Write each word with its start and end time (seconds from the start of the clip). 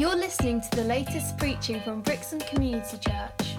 You're 0.00 0.16
listening 0.16 0.62
to 0.62 0.70
the 0.76 0.84
latest 0.84 1.36
preaching 1.36 1.78
from 1.82 2.00
Brixham 2.00 2.40
Community 2.40 2.96
Church. 2.96 3.56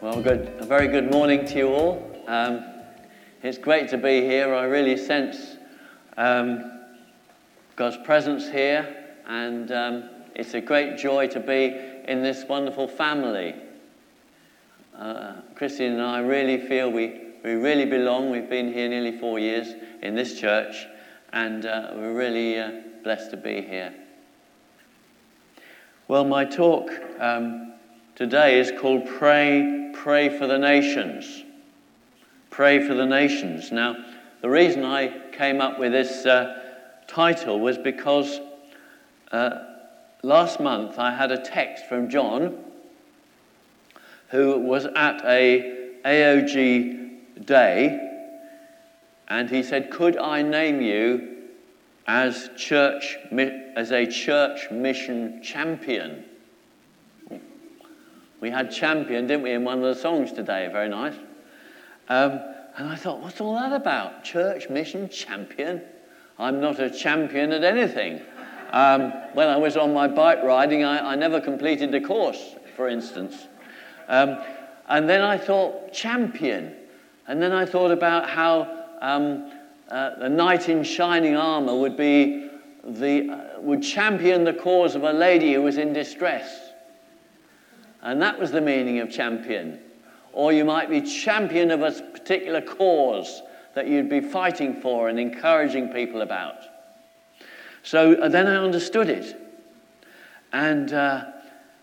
Well, 0.00 0.20
good. 0.20 0.52
A 0.58 0.64
very 0.66 0.88
good 0.88 1.12
morning 1.12 1.44
to 1.44 1.56
you 1.56 1.68
all. 1.68 2.24
Um, 2.26 2.64
it's 3.40 3.56
great 3.56 3.88
to 3.90 3.98
be 3.98 4.22
here. 4.22 4.52
I 4.52 4.64
really 4.64 4.96
sense 4.96 5.58
um, 6.16 6.82
God's 7.76 7.98
presence 7.98 8.50
here, 8.50 9.14
and 9.28 9.70
um, 9.70 10.10
it's 10.34 10.54
a 10.54 10.60
great 10.60 10.98
joy 10.98 11.28
to 11.28 11.38
be 11.38 11.66
in 12.08 12.24
this 12.24 12.44
wonderful 12.48 12.88
family. 12.88 13.54
Uh, 14.98 15.34
Christine 15.54 15.92
and 15.92 16.02
I 16.02 16.18
really 16.18 16.66
feel 16.66 16.90
we, 16.90 17.20
we 17.44 17.52
really 17.52 17.86
belong. 17.86 18.30
We've 18.30 18.50
been 18.50 18.72
here 18.72 18.88
nearly 18.88 19.16
four 19.20 19.38
years 19.38 19.68
in 20.02 20.16
this 20.16 20.40
church, 20.40 20.84
and 21.32 21.64
uh, 21.64 21.92
we're 21.94 22.12
really 22.12 22.58
uh, 22.58 22.72
blessed 23.04 23.30
to 23.30 23.36
be 23.36 23.62
here. 23.62 23.94
Well, 26.08 26.24
my 26.24 26.44
talk 26.44 26.88
um, 27.18 27.72
today 28.14 28.60
is 28.60 28.70
called 28.80 29.06
Pray, 29.06 29.90
Pray 29.92 30.28
for 30.38 30.46
the 30.46 30.56
Nations. 30.56 31.42
Pray 32.48 32.86
for 32.86 32.94
the 32.94 33.04
Nations. 33.04 33.72
Now, 33.72 33.96
the 34.40 34.48
reason 34.48 34.84
I 34.84 35.12
came 35.32 35.60
up 35.60 35.80
with 35.80 35.90
this 35.90 36.24
uh, 36.24 36.60
title 37.08 37.58
was 37.58 37.76
because 37.76 38.38
uh, 39.32 39.64
last 40.22 40.60
month 40.60 40.96
I 40.96 41.12
had 41.12 41.32
a 41.32 41.42
text 41.42 41.86
from 41.86 42.08
John 42.08 42.56
who 44.28 44.60
was 44.60 44.84
at 44.84 45.24
a 45.24 45.96
AOG 46.04 47.46
day 47.46 48.28
and 49.26 49.50
he 49.50 49.64
said, 49.64 49.90
Could 49.90 50.16
I 50.16 50.42
name 50.42 50.80
you 50.80 51.35
as, 52.06 52.50
church, 52.56 53.16
as 53.76 53.92
a 53.92 54.06
church 54.06 54.70
mission 54.70 55.42
champion? 55.42 56.24
We 58.40 58.50
had 58.50 58.70
champion, 58.70 59.26
didn't 59.26 59.42
we, 59.42 59.52
in 59.52 59.64
one 59.64 59.78
of 59.78 59.84
the 59.84 60.00
songs 60.00 60.32
today? 60.32 60.68
Very 60.70 60.88
nice. 60.88 61.14
Um, 62.08 62.40
and 62.76 62.88
I 62.88 62.94
thought, 62.94 63.20
what's 63.20 63.40
all 63.40 63.54
that 63.54 63.72
about? 63.72 64.22
Church 64.22 64.68
mission 64.68 65.08
champion? 65.08 65.82
I'm 66.38 66.60
not 66.60 66.78
a 66.78 66.90
champion 66.90 67.52
at 67.52 67.64
anything. 67.64 68.20
Um, 68.70 69.12
when 69.32 69.48
I 69.48 69.56
was 69.56 69.76
on 69.76 69.94
my 69.94 70.06
bike 70.06 70.42
riding, 70.42 70.84
I, 70.84 71.12
I 71.12 71.14
never 71.14 71.40
completed 71.40 71.90
the 71.92 72.00
course, 72.00 72.56
for 72.76 72.88
instance. 72.88 73.46
Um, 74.08 74.38
and 74.88 75.08
then 75.08 75.22
I 75.22 75.38
thought, 75.38 75.92
champion. 75.92 76.74
And 77.26 77.40
then 77.40 77.52
I 77.52 77.64
thought 77.64 77.90
about 77.90 78.28
how 78.28 78.84
um, 79.00 79.50
uh, 79.90 80.18
the 80.18 80.28
knight 80.28 80.68
in 80.68 80.82
shining 80.82 81.36
armor 81.36 81.76
would 81.76 81.96
be 81.96 82.50
the, 82.84 83.30
uh, 83.30 83.60
would 83.60 83.82
champion 83.82 84.44
the 84.44 84.52
cause 84.52 84.94
of 84.94 85.04
a 85.04 85.12
lady 85.12 85.54
who 85.54 85.62
was 85.62 85.76
in 85.76 85.92
distress. 85.92 86.70
And 88.02 88.20
that 88.22 88.38
was 88.38 88.50
the 88.50 88.60
meaning 88.60 88.98
of 88.98 89.10
champion. 89.10 89.80
Or 90.32 90.52
you 90.52 90.64
might 90.64 90.90
be 90.90 91.00
champion 91.00 91.70
of 91.70 91.82
a 91.82 91.90
particular 91.90 92.60
cause 92.60 93.42
that 93.74 93.88
you'd 93.88 94.08
be 94.08 94.20
fighting 94.20 94.80
for 94.80 95.08
and 95.08 95.18
encouraging 95.18 95.88
people 95.88 96.22
about. 96.22 96.56
So 97.82 98.14
uh, 98.14 98.28
then 98.28 98.46
I 98.46 98.56
understood 98.56 99.08
it. 99.08 99.40
And, 100.52 100.92
uh, 100.92 101.24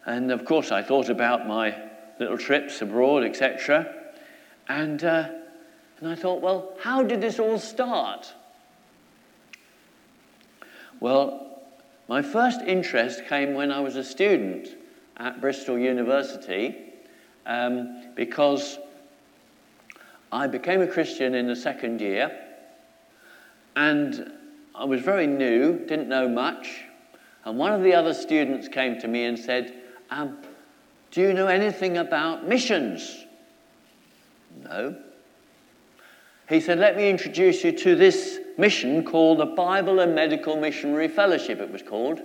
and 0.05 0.31
of 0.31 0.43
course, 0.43 0.71
I 0.71 0.83
thought 0.83 1.09
about 1.09 1.47
my 1.47 1.75
little 2.19 2.37
trips 2.37 2.81
abroad, 2.81 3.23
etc. 3.23 3.93
And, 4.67 5.03
uh, 5.03 5.29
and 6.03 6.11
I 6.11 6.15
thought, 6.15 6.41
well, 6.41 6.73
how 6.81 7.01
did 7.01 7.21
this 7.21 7.39
all 7.39 7.57
start? 7.57 8.33
Well, 10.99 11.61
my 12.09 12.21
first 12.21 12.59
interest 12.59 13.25
came 13.29 13.53
when 13.53 13.71
I 13.71 13.79
was 13.79 13.95
a 13.95 14.03
student 14.03 14.67
at 15.15 15.39
Bristol 15.39 15.79
University 15.79 16.75
um, 17.45 18.09
because 18.15 18.79
I 20.29 20.45
became 20.47 20.81
a 20.81 20.87
Christian 20.87 21.35
in 21.35 21.47
the 21.47 21.55
second 21.55 22.01
year, 22.01 22.37
and 23.77 24.29
I 24.75 24.83
was 24.83 24.99
very 24.99 25.25
new, 25.25 25.85
didn't 25.87 26.09
know 26.09 26.27
much. 26.27 26.83
And 27.45 27.57
one 27.57 27.71
of 27.71 27.81
the 27.81 27.93
other 27.95 28.13
students 28.13 28.67
came 28.67 28.99
to 28.99 29.07
me 29.07 29.23
and 29.23 29.39
said, 29.39 29.73
um, 30.09 30.37
Do 31.11 31.21
you 31.21 31.33
know 31.33 31.47
anything 31.47 31.95
about 31.95 32.45
missions? 32.45 33.23
No. 34.65 34.97
He 36.49 36.59
said, 36.59 36.79
Let 36.79 36.97
me 36.97 37.09
introduce 37.09 37.63
you 37.63 37.71
to 37.71 37.95
this 37.95 38.39
mission 38.57 39.03
called 39.03 39.39
the 39.39 39.45
Bible 39.45 39.99
and 39.99 40.13
Medical 40.13 40.57
Missionary 40.57 41.07
Fellowship, 41.07 41.59
it 41.59 41.71
was 41.71 41.81
called. 41.81 42.21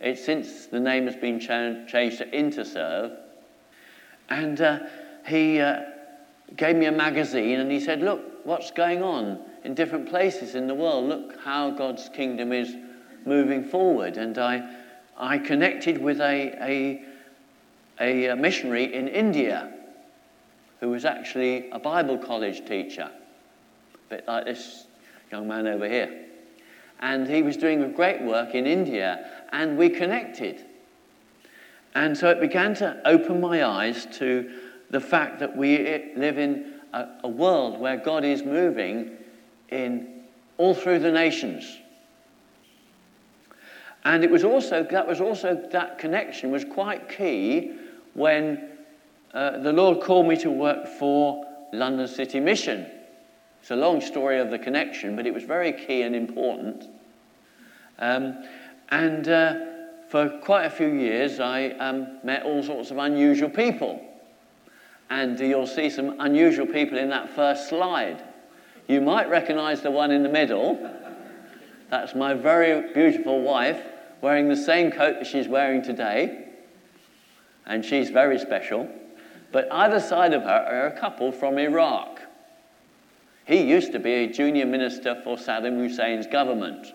It's 0.00 0.24
since 0.24 0.66
the 0.66 0.80
name 0.80 1.06
has 1.06 1.16
been 1.16 1.40
changed 1.40 2.18
to 2.18 2.30
Interserve. 2.32 3.12
And 4.28 4.60
uh, 4.60 4.78
he. 5.26 5.60
Uh, 5.60 5.82
gave 6.54 6.76
me 6.76 6.86
a 6.86 6.92
magazine 6.92 7.58
and 7.58 7.70
he 7.70 7.80
said, 7.80 8.00
Look, 8.00 8.22
what's 8.44 8.70
going 8.70 9.02
on 9.02 9.40
in 9.64 9.74
different 9.74 10.08
places 10.08 10.54
in 10.54 10.68
the 10.68 10.74
world. 10.74 11.08
Look 11.08 11.40
how 11.40 11.70
God's 11.70 12.08
kingdom 12.10 12.52
is 12.52 12.74
moving 13.24 13.64
forward. 13.64 14.16
And 14.16 14.38
I, 14.38 14.76
I 15.16 15.38
connected 15.38 15.98
with 15.98 16.20
a, 16.20 17.02
a, 18.00 18.28
a 18.28 18.36
missionary 18.36 18.94
in 18.94 19.08
India 19.08 19.72
who 20.80 20.90
was 20.90 21.04
actually 21.04 21.70
a 21.70 21.78
Bible 21.78 22.18
college 22.18 22.66
teacher, 22.66 23.10
a 24.06 24.14
bit 24.14 24.28
like 24.28 24.44
this 24.44 24.86
young 25.30 25.48
man 25.48 25.66
over 25.66 25.88
here. 25.88 26.24
And 27.00 27.28
he 27.28 27.42
was 27.42 27.56
doing 27.56 27.82
a 27.82 27.88
great 27.88 28.22
work 28.22 28.54
in 28.54 28.66
India, 28.66 29.30
and 29.52 29.76
we 29.76 29.90
connected. 29.90 30.64
And 31.94 32.16
so 32.16 32.30
it 32.30 32.40
began 32.40 32.74
to 32.76 33.00
open 33.04 33.40
my 33.40 33.64
eyes 33.64 34.06
to 34.18 34.50
the 34.90 35.00
fact 35.00 35.40
that 35.40 35.56
we 35.56 35.78
live 36.16 36.38
in 36.38 36.74
a, 36.92 37.08
a 37.24 37.28
world 37.28 37.80
where 37.80 37.96
God 37.96 38.24
is 38.24 38.42
moving 38.42 39.10
in 39.70 40.22
all 40.58 40.74
through 40.74 41.00
the 41.00 41.10
nations. 41.10 41.78
And 44.04 44.22
it 44.22 44.30
was 44.30 44.44
also, 44.44 44.84
that 44.84 45.06
was 45.06 45.20
also, 45.20 45.68
that 45.72 45.98
connection 45.98 46.52
was 46.52 46.64
quite 46.64 47.08
key 47.08 47.72
when 48.14 48.70
uh, 49.34 49.58
the 49.58 49.72
Lord 49.72 50.00
called 50.00 50.28
me 50.28 50.36
to 50.36 50.50
work 50.50 50.86
for 50.86 51.44
London 51.72 52.06
City 52.06 52.40
Mission. 52.40 52.86
It's 53.66 53.72
a 53.72 53.74
long 53.74 54.00
story 54.00 54.38
of 54.38 54.52
the 54.52 54.60
connection, 54.60 55.16
but 55.16 55.26
it 55.26 55.34
was 55.34 55.42
very 55.42 55.72
key 55.72 56.02
and 56.02 56.14
important. 56.14 56.84
Um, 57.98 58.44
and 58.90 59.26
uh, 59.26 59.54
for 60.08 60.38
quite 60.40 60.66
a 60.66 60.70
few 60.70 60.86
years, 60.86 61.40
I 61.40 61.70
um, 61.70 62.20
met 62.22 62.44
all 62.44 62.62
sorts 62.62 62.92
of 62.92 62.98
unusual 62.98 63.50
people. 63.50 64.00
And 65.10 65.40
you'll 65.40 65.66
see 65.66 65.90
some 65.90 66.14
unusual 66.20 66.68
people 66.68 66.96
in 66.96 67.08
that 67.08 67.28
first 67.30 67.68
slide. 67.68 68.22
You 68.86 69.00
might 69.00 69.28
recognize 69.28 69.82
the 69.82 69.90
one 69.90 70.12
in 70.12 70.22
the 70.22 70.28
middle. 70.28 70.78
That's 71.90 72.14
my 72.14 72.34
very 72.34 72.92
beautiful 72.92 73.42
wife 73.42 73.82
wearing 74.20 74.48
the 74.48 74.56
same 74.56 74.92
coat 74.92 75.16
that 75.18 75.26
she's 75.26 75.48
wearing 75.48 75.82
today. 75.82 76.50
And 77.66 77.84
she's 77.84 78.10
very 78.10 78.38
special. 78.38 78.88
But 79.50 79.66
either 79.72 79.98
side 79.98 80.34
of 80.34 80.42
her 80.42 80.48
are 80.48 80.86
a 80.86 81.00
couple 81.00 81.32
from 81.32 81.58
Iraq. 81.58 82.20
He 83.46 83.62
used 83.62 83.92
to 83.92 84.00
be 84.00 84.12
a 84.12 84.32
junior 84.32 84.66
minister 84.66 85.20
for 85.22 85.36
Saddam 85.36 85.78
Hussein's 85.78 86.26
government 86.26 86.92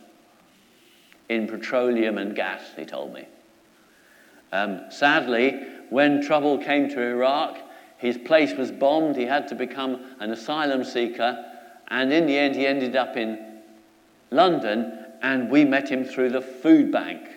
in 1.29 1.47
petroleum 1.47 2.17
and 2.17 2.35
gas, 2.35 2.61
he 2.75 2.83
told 2.83 3.13
me. 3.13 3.25
Um, 4.51 4.81
sadly, 4.89 5.65
when 5.89 6.21
trouble 6.21 6.57
came 6.57 6.89
to 6.89 7.01
Iraq, 7.01 7.57
his 7.97 8.17
place 8.17 8.53
was 8.53 8.69
bombed. 8.69 9.15
He 9.15 9.25
had 9.25 9.47
to 9.47 9.55
become 9.55 10.03
an 10.19 10.31
asylum 10.31 10.83
seeker. 10.83 11.45
And 11.87 12.11
in 12.11 12.25
the 12.25 12.37
end, 12.37 12.55
he 12.55 12.67
ended 12.67 12.97
up 12.97 13.15
in 13.15 13.61
London, 14.29 15.05
and 15.21 15.49
we 15.49 15.63
met 15.63 15.89
him 15.89 16.03
through 16.03 16.31
the 16.31 16.41
food 16.41 16.91
bank. 16.91 17.29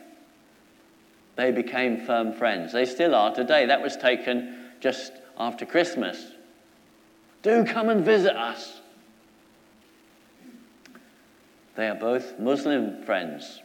They 1.36 1.52
became 1.52 2.04
firm 2.04 2.32
friends. 2.32 2.72
They 2.72 2.84
still 2.84 3.14
are 3.14 3.32
today. 3.32 3.66
That 3.66 3.82
was 3.82 3.96
taken 3.96 4.56
just 4.80 5.12
after 5.38 5.64
Christmas. 5.64 6.32
Do 7.42 7.64
come 7.64 7.90
and 7.90 8.04
visit 8.04 8.36
us. 8.36 8.80
They 11.76 11.88
are 11.88 11.94
both 11.94 12.38
Muslim 12.38 13.02
friends. 13.02 13.60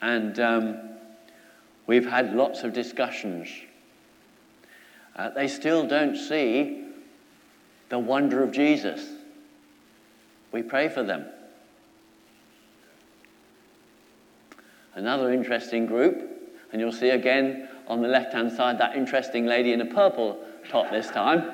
And 0.00 0.38
um, 0.40 0.78
we've 1.86 2.08
had 2.08 2.34
lots 2.34 2.64
of 2.64 2.72
discussions 2.72 3.48
uh, 5.14 5.30
they 5.30 5.48
still 5.48 5.86
don't 5.86 6.16
see 6.16 6.84
the 7.90 7.98
wonder 7.98 8.42
of 8.42 8.52
Jesus. 8.52 9.06
We 10.50 10.62
pray 10.62 10.88
for 10.88 11.02
them. 11.02 11.26
Another 14.94 15.32
interesting 15.32 15.86
group, 15.86 16.30
and 16.70 16.80
you'll 16.80 16.92
see 16.92 17.10
again 17.10 17.68
on 17.88 18.02
the 18.02 18.08
left 18.08 18.32
hand 18.32 18.52
side 18.52 18.78
that 18.78 18.96
interesting 18.96 19.46
lady 19.46 19.72
in 19.72 19.80
a 19.80 19.86
purple 19.86 20.38
top 20.70 20.90
this 20.90 21.08
time. 21.08 21.50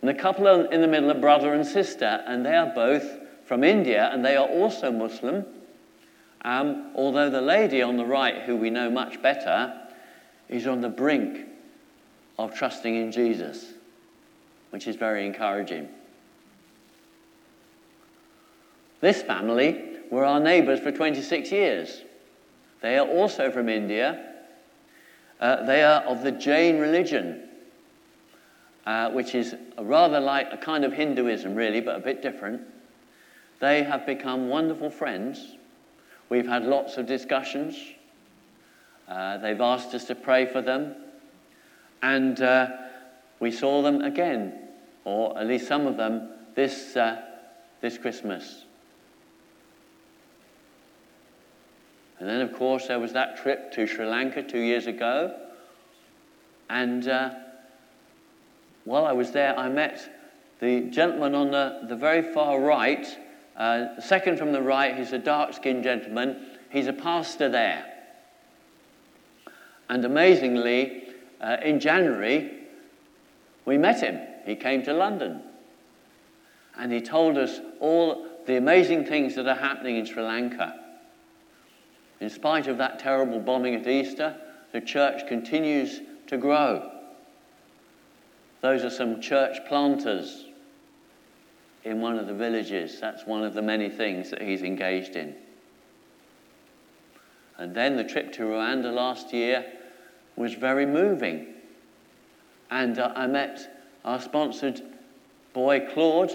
And 0.00 0.08
the 0.08 0.14
couple 0.14 0.46
in 0.46 0.80
the 0.80 0.88
middle 0.88 1.10
are 1.10 1.18
brother 1.18 1.52
and 1.52 1.66
sister, 1.66 2.22
and 2.26 2.44
they 2.44 2.54
are 2.54 2.72
both 2.74 3.18
from 3.44 3.64
India, 3.64 4.08
and 4.12 4.24
they 4.24 4.36
are 4.36 4.48
also 4.48 4.90
Muslim. 4.90 5.44
Um, 6.42 6.92
although 6.94 7.28
the 7.28 7.42
lady 7.42 7.82
on 7.82 7.96
the 7.96 8.06
right, 8.06 8.42
who 8.42 8.56
we 8.56 8.70
know 8.70 8.90
much 8.90 9.20
better, 9.20 9.74
is 10.48 10.66
on 10.66 10.80
the 10.80 10.88
brink 10.88 11.46
of 12.38 12.54
trusting 12.54 12.94
in 12.94 13.12
Jesus, 13.12 13.74
which 14.70 14.86
is 14.86 14.96
very 14.96 15.26
encouraging. 15.26 15.88
This 19.00 19.22
family 19.22 19.98
were 20.10 20.24
our 20.24 20.40
neighbours 20.40 20.80
for 20.80 20.92
26 20.92 21.52
years. 21.52 22.02
They 22.80 22.96
are 22.96 23.06
also 23.06 23.50
from 23.50 23.68
India. 23.68 24.26
Uh, 25.38 25.64
they 25.64 25.82
are 25.82 26.02
of 26.02 26.22
the 26.22 26.32
Jain 26.32 26.78
religion, 26.78 27.49
uh, 28.90 29.08
which 29.08 29.36
is 29.36 29.54
rather 29.78 30.18
like 30.18 30.48
a 30.50 30.56
kind 30.56 30.84
of 30.84 30.92
Hinduism, 30.92 31.54
really, 31.54 31.80
but 31.80 31.94
a 31.94 32.00
bit 32.00 32.22
different. 32.22 32.62
They 33.60 33.84
have 33.84 34.04
become 34.04 34.48
wonderful 34.48 34.90
friends. 34.90 35.54
We've 36.28 36.48
had 36.48 36.64
lots 36.64 36.96
of 36.96 37.06
discussions. 37.06 37.76
Uh, 39.06 39.38
they've 39.38 39.60
asked 39.60 39.94
us 39.94 40.06
to 40.06 40.16
pray 40.16 40.44
for 40.44 40.60
them. 40.60 40.96
And 42.02 42.42
uh, 42.42 42.66
we 43.38 43.52
saw 43.52 43.80
them 43.80 44.02
again, 44.02 44.58
or 45.04 45.38
at 45.38 45.46
least 45.46 45.68
some 45.68 45.86
of 45.86 45.96
them, 45.96 46.28
this, 46.56 46.96
uh, 46.96 47.22
this 47.80 47.96
Christmas. 47.96 48.64
And 52.18 52.28
then, 52.28 52.40
of 52.40 52.52
course, 52.54 52.88
there 52.88 52.98
was 52.98 53.12
that 53.12 53.40
trip 53.40 53.70
to 53.74 53.86
Sri 53.86 54.04
Lanka 54.04 54.42
two 54.42 54.58
years 54.58 54.88
ago. 54.88 55.36
And 56.68 57.06
uh, 57.06 57.30
while 58.84 59.06
I 59.06 59.12
was 59.12 59.32
there, 59.32 59.56
I 59.58 59.68
met 59.68 60.08
the 60.60 60.82
gentleman 60.90 61.34
on 61.34 61.50
the, 61.50 61.80
the 61.88 61.96
very 61.96 62.22
far 62.34 62.60
right, 62.60 63.06
uh, 63.56 64.00
second 64.00 64.38
from 64.38 64.52
the 64.52 64.62
right. 64.62 64.96
He's 64.96 65.12
a 65.12 65.18
dark 65.18 65.54
skinned 65.54 65.84
gentleman. 65.84 66.46
He's 66.70 66.86
a 66.86 66.92
pastor 66.92 67.48
there. 67.48 67.84
And 69.88 70.04
amazingly, 70.04 71.04
uh, 71.40 71.56
in 71.62 71.80
January, 71.80 72.52
we 73.64 73.76
met 73.76 74.00
him. 74.00 74.20
He 74.46 74.54
came 74.54 74.82
to 74.84 74.92
London. 74.92 75.42
And 76.76 76.92
he 76.92 77.00
told 77.00 77.36
us 77.36 77.60
all 77.80 78.26
the 78.46 78.56
amazing 78.56 79.04
things 79.04 79.34
that 79.34 79.46
are 79.46 79.54
happening 79.54 79.96
in 79.96 80.06
Sri 80.06 80.22
Lanka. 80.22 80.78
In 82.20 82.30
spite 82.30 82.66
of 82.66 82.78
that 82.78 82.98
terrible 82.98 83.40
bombing 83.40 83.74
at 83.74 83.86
Easter, 83.86 84.36
the 84.72 84.80
church 84.80 85.26
continues 85.26 86.00
to 86.28 86.36
grow. 86.36 86.99
Those 88.60 88.84
are 88.84 88.90
some 88.90 89.20
church 89.20 89.58
planters 89.66 90.44
in 91.84 92.00
one 92.00 92.18
of 92.18 92.26
the 92.26 92.34
villages. 92.34 93.00
That's 93.00 93.26
one 93.26 93.42
of 93.42 93.54
the 93.54 93.62
many 93.62 93.88
things 93.88 94.30
that 94.30 94.42
he's 94.42 94.62
engaged 94.62 95.16
in. 95.16 95.34
And 97.58 97.74
then 97.74 97.96
the 97.96 98.04
trip 98.04 98.32
to 98.34 98.42
Rwanda 98.42 98.92
last 98.92 99.32
year 99.32 99.64
was 100.36 100.54
very 100.54 100.86
moving. 100.86 101.46
And 102.70 102.98
uh, 102.98 103.12
I 103.14 103.26
met 103.26 103.82
our 104.04 104.20
sponsored 104.20 104.80
boy 105.52 105.86
Claude, 105.92 106.32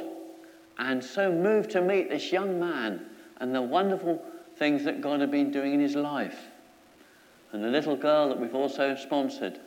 and 0.78 1.04
so 1.04 1.32
moved 1.32 1.72
to 1.72 1.82
meet 1.82 2.10
this 2.10 2.32
young 2.32 2.60
man 2.60 3.06
and 3.38 3.56
the 3.56 3.62
wonderful 3.62 4.24
things 4.58 4.84
that 4.84 5.02
God 5.02 5.22
had 5.22 5.32
been 5.32 5.52
doing 5.52 5.74
in 5.74 5.80
his 5.80 5.96
life. 5.96 6.40
And 7.52 7.64
the 7.64 7.70
little 7.70 7.96
girl 7.96 8.30
that 8.30 8.40
we've 8.40 8.56
also 8.56 8.96
sponsored. 8.96 9.60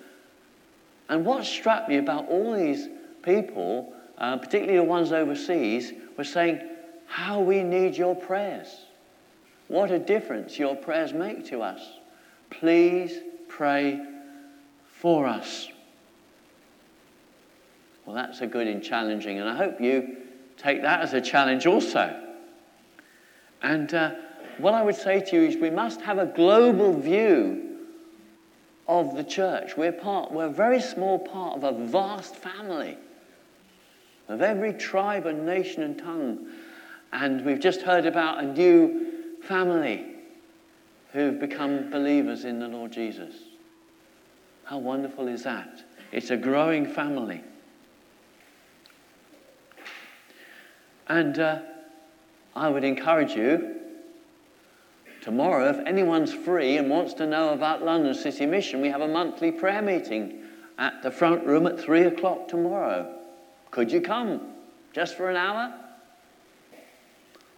And 1.08 1.25
what 1.25 1.44
struck 1.44 1.88
me 1.88 1.96
about 1.96 2.28
all 2.28 2.52
these 2.55 2.88
people, 3.22 3.93
uh, 4.19 4.37
particularly 4.37 4.78
the 4.78 4.84
ones 4.84 5.12
overseas, 5.12 5.93
was 6.16 6.28
saying, 6.28 6.60
How 7.06 7.40
we 7.40 7.62
need 7.62 7.96
your 7.96 8.14
prayers. 8.14 8.69
What 9.69 9.90
a 9.90 9.99
difference 9.99 10.58
your 10.58 10.76
prayers 10.76 11.12
make 11.12 11.46
to 11.46 11.62
us. 11.62 11.81
Please 12.50 13.19
pray 13.49 14.05
for 14.87 15.26
us. 15.26 15.69
Well, 18.05 18.16
that's 18.16 18.40
a 18.40 18.46
good 18.46 18.66
and 18.66 18.82
challenging, 18.82 19.38
and 19.38 19.49
I 19.49 19.55
hope 19.55 19.81
you 19.81 20.16
take 20.56 20.82
that 20.82 21.00
as 21.02 21.12
a 21.12 21.20
challenge 21.20 21.66
also. 21.66 22.19
And 23.62 23.93
uh, 23.93 24.14
what 24.56 24.75
I 24.75 24.82
would 24.82 24.96
say 24.96 25.20
to 25.20 25.37
you 25.37 25.49
is 25.49 25.56
we 25.56 25.70
must 25.70 26.00
have 26.00 26.19
a 26.19 26.26
global 26.26 26.99
view 26.99 27.68
of 28.88 29.14
the 29.14 29.25
church. 29.25 29.76
We're 29.76 29.93
part, 29.93 30.32
we're 30.32 30.46
a 30.46 30.50
very 30.50 30.81
small 30.81 31.19
part 31.19 31.56
of 31.56 31.64
a 31.64 31.73
vast 31.87 32.35
family 32.35 32.96
of 34.29 34.43
every 34.43 34.73
tribe 34.73 35.26
and 35.26 35.44
nation 35.44 35.82
and 35.82 35.99
tongue. 35.99 36.46
And 37.12 37.44
we've 37.44 37.61
just 37.61 37.82
heard 37.82 38.06
about 38.06 38.43
a 38.43 38.46
new 38.46 39.37
family 39.43 40.06
who've 41.12 41.38
become 41.38 41.90
believers 41.90 42.44
in 42.44 42.58
the 42.58 42.69
Lord 42.69 42.93
Jesus. 42.93 43.35
How 44.64 44.79
wonderful 44.79 45.29
is 45.29 45.44
that? 45.44 45.82
It's 46.12 46.31
a 46.31 46.37
growing 46.37 46.87
family. 46.87 47.43
And 51.08 51.38
uh, 51.38 51.61
I 52.55 52.69
would 52.69 52.84
encourage 52.84 53.32
you 53.32 53.77
Tomorrow, 55.28 55.69
if 55.69 55.86
anyone's 55.86 56.32
free 56.32 56.78
and 56.78 56.88
wants 56.88 57.12
to 57.12 57.26
know 57.26 57.50
about 57.50 57.82
London 57.82 58.14
City 58.14 58.46
Mission, 58.46 58.80
we 58.80 58.88
have 58.88 59.02
a 59.02 59.06
monthly 59.06 59.52
prayer 59.52 59.82
meeting 59.82 60.38
at 60.78 61.02
the 61.02 61.10
front 61.10 61.44
room 61.44 61.66
at 61.66 61.78
three 61.78 62.04
o'clock 62.04 62.48
tomorrow. 62.48 63.14
Could 63.70 63.92
you 63.92 64.00
come 64.00 64.40
just 64.94 65.19
for 65.19 65.28
an 65.28 65.36
hour? 65.36 65.75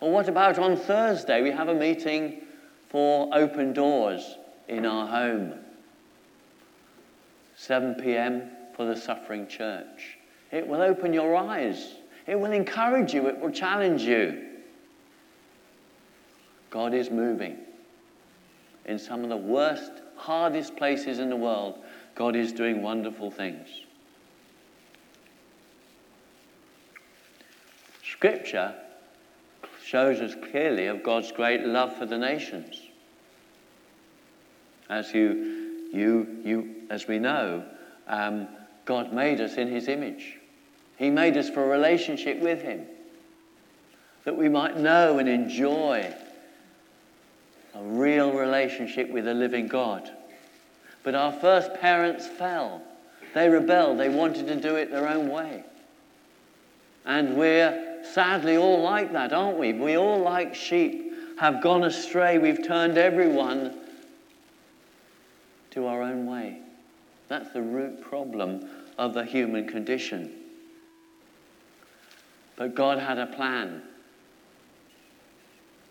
Or 0.01 0.11
what 0.11 0.29
about 0.29 0.59
on 0.59 0.77
Thursday? 0.77 1.43
We 1.43 1.53
have 1.53 1.69
a 1.69 1.75
meeting 1.75 2.43
for 2.89 3.29
open 3.33 3.73
doors 3.73 4.37
in 4.67 4.85
our 4.85 5.07
home. 5.07 5.55
7 7.55 7.95
p.m. 8.03 8.51
for 8.75 8.85
the 8.85 8.97
suffering 8.97 9.47
church. 9.47 10.19
It 10.51 10.67
will 10.67 10.83
open 10.83 11.13
your 11.13 11.37
eyes, 11.37 11.95
it 12.27 12.35
will 12.35 12.51
encourage 12.51 13.15
you, 13.15 13.29
it 13.29 13.39
will 13.39 13.53
challenge 13.53 14.03
you. 14.03 14.50
God 16.71 16.95
is 16.95 17.11
moving. 17.11 17.59
In 18.87 18.99
some 18.99 19.23
of 19.25 19.29
the 19.29 19.37
worst, 19.37 19.93
hardest 20.17 20.77
places 20.77 21.19
in 21.19 21.29
the 21.29 21.37
world, 21.37 21.79
God 22.15 22.37
is 22.37 22.53
doing 22.53 22.83
wonderful 22.83 23.31
things. 23.31 23.69
Scripture 28.05 28.75
shows 29.85 30.21
us 30.21 30.35
clearly 30.51 30.87
of 30.87 31.03
God's 31.03 31.33
great 31.33 31.65
love 31.65 31.97
for 31.97 32.07
the 32.07 32.19
nations. 32.19 32.81
As 34.89 35.13
you, 35.15 35.89
you, 35.93 36.41
you, 36.45 36.75
as 36.91 37.09
we 37.09 37.19
know, 37.19 37.65
um, 38.07 38.49
God 38.85 39.13
made 39.13 39.41
us 39.41 39.55
in 39.55 39.69
His 39.69 39.89
image. 39.89 40.39
He 40.97 41.11
made 41.11 41.37
us 41.37 41.49
for 41.49 41.65
a 41.65 41.69
relationship 41.69 42.41
with 42.41 42.61
Him, 42.61 42.87
that 44.25 44.37
we 44.37 44.49
might 44.49 44.77
know 44.77 45.19
and 45.19 45.29
enjoy 45.29 46.15
a 47.75 47.83
real 47.83 48.33
relationship 48.33 49.11
with 49.11 49.27
a 49.29 49.35
living 49.35 49.69
God. 49.69 50.11
But 51.03 51.15
our 51.15 51.33
first 51.33 51.75
parents 51.75 52.27
fell. 52.27 52.83
They 53.35 53.49
rebelled. 53.49 53.99
They 53.99 54.09
wanted 54.09 54.47
to 54.49 54.57
do 54.57 54.77
it 54.77 54.91
their 54.91 55.09
own 55.09 55.29
way. 55.29 55.65
And 57.05 57.37
we're 57.37 58.05
sadly 58.13 58.57
all 58.57 58.83
like 58.83 59.13
that, 59.13 59.33
aren't 59.33 59.59
we? 59.59 59.73
We 59.73 59.97
all, 59.97 60.21
like 60.21 60.55
sheep, 60.55 61.39
have 61.39 61.63
gone 61.63 61.85
astray. 61.85 62.39
We've 62.39 62.67
turned 62.67 62.99
everyone 62.99 63.75
to 65.71 65.87
our 65.87 66.03
own 66.03 66.27
way. 66.27 66.61
That's 67.29 67.53
the 67.53 67.63
root 67.63 68.03
problem 68.03 68.69
of 68.99 69.15
the 69.15 69.25
human 69.25 69.67
condition. 69.67 70.33
But 72.57 72.75
God 72.75 72.99
had 72.99 73.19
a 73.19 73.27
plan. 73.27 73.83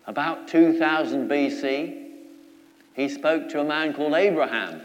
About 0.09 0.47
2000 0.47 1.29
BC, 1.29 2.07
he 2.95 3.09
spoke 3.09 3.47
to 3.49 3.59
a 3.59 3.63
man 3.63 3.93
called 3.93 4.15
Abraham 4.15 4.81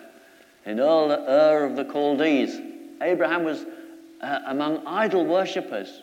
in 0.66 0.78
Ur 0.78 1.64
of 1.64 1.76
the 1.76 1.90
Chaldees. 1.90 2.60
Abraham 3.00 3.42
was 3.42 3.64
uh, 4.20 4.40
among 4.48 4.86
idol 4.86 5.24
worshippers, 5.24 6.02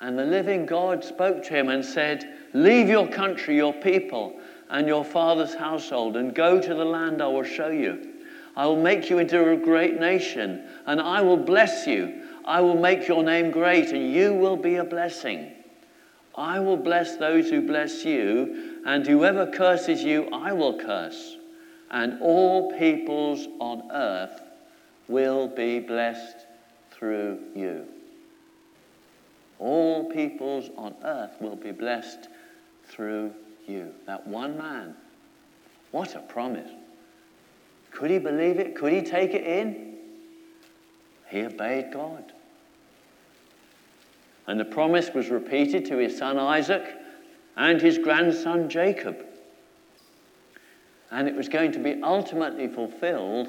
and 0.00 0.18
the 0.18 0.24
living 0.24 0.66
God 0.66 1.04
spoke 1.04 1.44
to 1.44 1.50
him 1.50 1.68
and 1.68 1.84
said, 1.84 2.28
Leave 2.52 2.88
your 2.88 3.06
country, 3.06 3.54
your 3.54 3.74
people, 3.74 4.34
and 4.70 4.88
your 4.88 5.04
father's 5.04 5.54
household, 5.54 6.16
and 6.16 6.34
go 6.34 6.60
to 6.60 6.74
the 6.74 6.84
land 6.84 7.22
I 7.22 7.28
will 7.28 7.44
show 7.44 7.68
you. 7.68 8.14
I 8.56 8.66
will 8.66 8.82
make 8.82 9.08
you 9.08 9.20
into 9.20 9.52
a 9.52 9.56
great 9.56 10.00
nation, 10.00 10.64
and 10.84 11.00
I 11.00 11.20
will 11.20 11.36
bless 11.36 11.86
you. 11.86 12.22
I 12.44 12.60
will 12.60 12.76
make 12.76 13.06
your 13.06 13.22
name 13.22 13.52
great, 13.52 13.90
and 13.92 14.12
you 14.12 14.34
will 14.34 14.56
be 14.56 14.74
a 14.74 14.84
blessing. 14.84 15.52
I 16.36 16.60
will 16.60 16.76
bless 16.76 17.16
those 17.16 17.50
who 17.50 17.60
bless 17.60 18.04
you, 18.04 18.80
and 18.84 19.06
whoever 19.06 19.46
curses 19.46 20.02
you, 20.02 20.28
I 20.32 20.52
will 20.52 20.78
curse. 20.78 21.36
And 21.90 22.20
all 22.20 22.76
peoples 22.78 23.46
on 23.60 23.90
earth 23.90 24.40
will 25.08 25.48
be 25.48 25.80
blessed 25.80 26.46
through 26.90 27.38
you. 27.54 27.86
All 29.58 30.10
peoples 30.10 30.70
on 30.76 30.94
earth 31.02 31.32
will 31.40 31.56
be 31.56 31.72
blessed 31.72 32.28
through 32.84 33.32
you. 33.66 33.92
That 34.06 34.26
one 34.26 34.56
man 34.56 34.94
What 35.90 36.14
a 36.14 36.20
promise. 36.20 36.70
Could 37.90 38.10
he 38.10 38.18
believe 38.18 38.58
it? 38.58 38.76
Could 38.76 38.92
he 38.92 39.02
take 39.02 39.32
it 39.32 39.44
in? 39.44 39.96
He 41.30 41.42
obeyed 41.44 41.92
God. 41.92 42.32
And 44.48 44.58
the 44.58 44.64
promise 44.64 45.10
was 45.14 45.28
repeated 45.28 45.84
to 45.86 45.98
his 45.98 46.16
son 46.16 46.38
Isaac 46.38 46.82
and 47.56 47.80
his 47.80 47.98
grandson 47.98 48.70
Jacob. 48.70 49.24
And 51.10 51.28
it 51.28 51.34
was 51.34 51.50
going 51.50 51.70
to 51.72 51.78
be 51.78 52.02
ultimately 52.02 52.66
fulfilled 52.66 53.48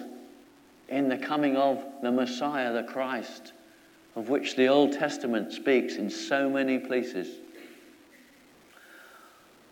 in 0.89 1.07
the 1.07 1.17
coming 1.17 1.55
of 1.55 1.81
the 2.03 2.11
Messiah, 2.11 2.73
the 2.73 2.83
Christ, 2.83 3.53
of 4.17 4.27
which 4.27 4.57
the 4.57 4.67
Old 4.67 4.91
Testament 4.91 5.53
speaks 5.53 5.95
in 5.95 6.09
so 6.09 6.49
many 6.49 6.77
places. 6.77 7.29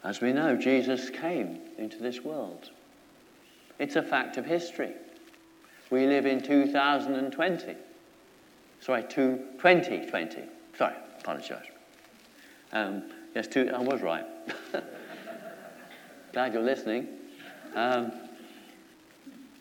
As 0.05 0.21
we 0.21 0.31
know, 0.31 0.55
Jesus 0.55 1.09
came 1.09 1.59
into 1.77 1.97
this 1.97 2.21
world. 2.21 2.69
It's 3.79 3.97
a 3.97 4.01
fact 4.01 4.37
of 4.37 4.45
history. 4.45 4.93
We 5.89 6.07
live 6.07 6.25
in 6.25 6.41
2020. 6.41 7.75
Sorry, 8.79 9.03
2020. 9.03 10.43
Sorry, 10.77 10.93
apologize. 11.27 11.65
Um, 12.71 13.03
yes, 13.35 13.47
two, 13.47 13.69
I 13.75 13.79
was 13.79 14.01
right. 14.01 14.23
Glad 16.31 16.53
you're 16.53 16.63
listening. 16.63 17.07
Um, 17.75 18.13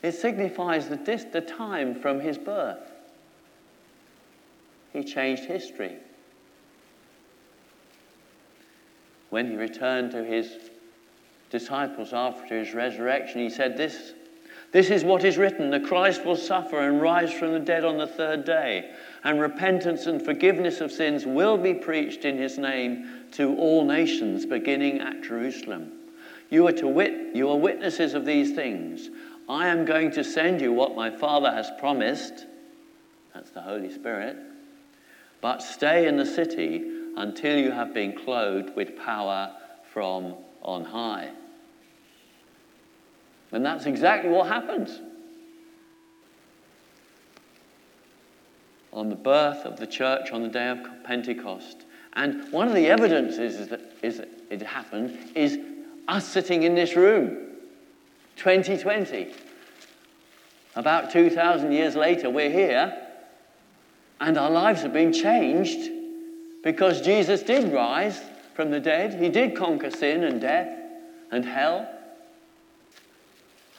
it 0.01 0.13
signifies 0.13 0.87
the, 0.87 0.95
dis- 0.95 1.25
the 1.25 1.41
time 1.41 1.93
from 1.93 2.21
his 2.21 2.37
birth. 2.37 2.89
He 4.93 5.03
changed 5.03 5.43
history. 5.43 5.97
When 9.29 9.51
he 9.51 9.57
returned 9.57 10.11
to 10.11 10.23
his 10.23 10.69
disciples 11.49 12.13
after 12.13 12.57
his 12.57 12.73
resurrection, 12.73 13.41
he 13.41 13.49
said, 13.49 13.75
This, 13.75 14.13
this 14.71 14.89
is 14.89 15.03
what 15.03 15.23
is 15.23 15.37
written 15.37 15.69
the 15.69 15.79
Christ 15.79 16.25
will 16.25 16.35
suffer 16.35 16.79
and 16.79 17.01
rise 17.01 17.31
from 17.31 17.53
the 17.53 17.59
dead 17.59 17.85
on 17.85 17.97
the 17.97 18.07
third 18.07 18.45
day, 18.45 18.91
and 19.23 19.39
repentance 19.39 20.05
and 20.05 20.21
forgiveness 20.21 20.81
of 20.81 20.91
sins 20.91 21.25
will 21.25 21.57
be 21.57 21.73
preached 21.73 22.25
in 22.25 22.37
his 22.37 22.57
name 22.57 23.25
to 23.33 23.55
all 23.57 23.85
nations, 23.85 24.45
beginning 24.45 24.99
at 24.99 25.23
Jerusalem. 25.23 25.91
You 26.49 26.67
are, 26.67 26.73
to 26.73 26.87
wit- 26.87 27.35
you 27.35 27.49
are 27.49 27.57
witnesses 27.57 28.13
of 28.13 28.25
these 28.25 28.53
things. 28.53 29.09
I 29.49 29.67
am 29.67 29.85
going 29.85 30.11
to 30.11 30.23
send 30.23 30.61
you 30.61 30.73
what 30.73 30.95
my 30.95 31.09
Father 31.09 31.51
has 31.51 31.69
promised. 31.79 32.45
That's 33.33 33.51
the 33.51 33.61
Holy 33.61 33.91
Spirit. 33.93 34.37
But 35.41 35.61
stay 35.61 36.07
in 36.07 36.17
the 36.17 36.25
city 36.25 36.83
until 37.15 37.57
you 37.57 37.71
have 37.71 37.93
been 37.93 38.17
clothed 38.17 38.75
with 38.75 38.97
power 38.97 39.55
from 39.93 40.35
on 40.61 40.85
high. 40.85 41.29
And 43.51 43.65
that's 43.65 43.85
exactly 43.85 44.29
what 44.29 44.47
happens. 44.47 44.99
On 48.91 49.09
the 49.09 49.15
birth 49.15 49.65
of 49.65 49.77
the 49.77 49.87
church 49.87 50.31
on 50.31 50.43
the 50.43 50.49
day 50.49 50.69
of 50.69 50.79
Pentecost. 51.03 51.83
And 52.13 52.51
one 52.51 52.67
of 52.67 52.73
the 52.73 52.87
evidences 52.87 53.55
is 53.59 53.67
that, 53.69 53.81
is 54.01 54.17
that 54.17 54.29
it 54.49 54.61
happened 54.61 55.17
is 55.35 55.59
us 56.07 56.25
sitting 56.25 56.63
in 56.63 56.75
this 56.75 56.95
room. 56.95 57.47
2020. 58.37 59.33
About 60.75 61.11
2,000 61.11 61.71
years 61.71 61.95
later, 61.95 62.29
we're 62.29 62.51
here, 62.51 62.95
and 64.19 64.37
our 64.37 64.49
lives 64.49 64.83
have 64.83 64.93
been 64.93 65.11
changed 65.11 65.91
because 66.63 67.01
Jesus 67.01 67.41
did 67.41 67.73
rise 67.73 68.21
from 68.53 68.71
the 68.71 68.79
dead. 68.79 69.19
He 69.19 69.29
did 69.29 69.55
conquer 69.55 69.89
sin 69.89 70.23
and 70.23 70.39
death 70.39 70.69
and 71.31 71.43
hell. 71.45 71.89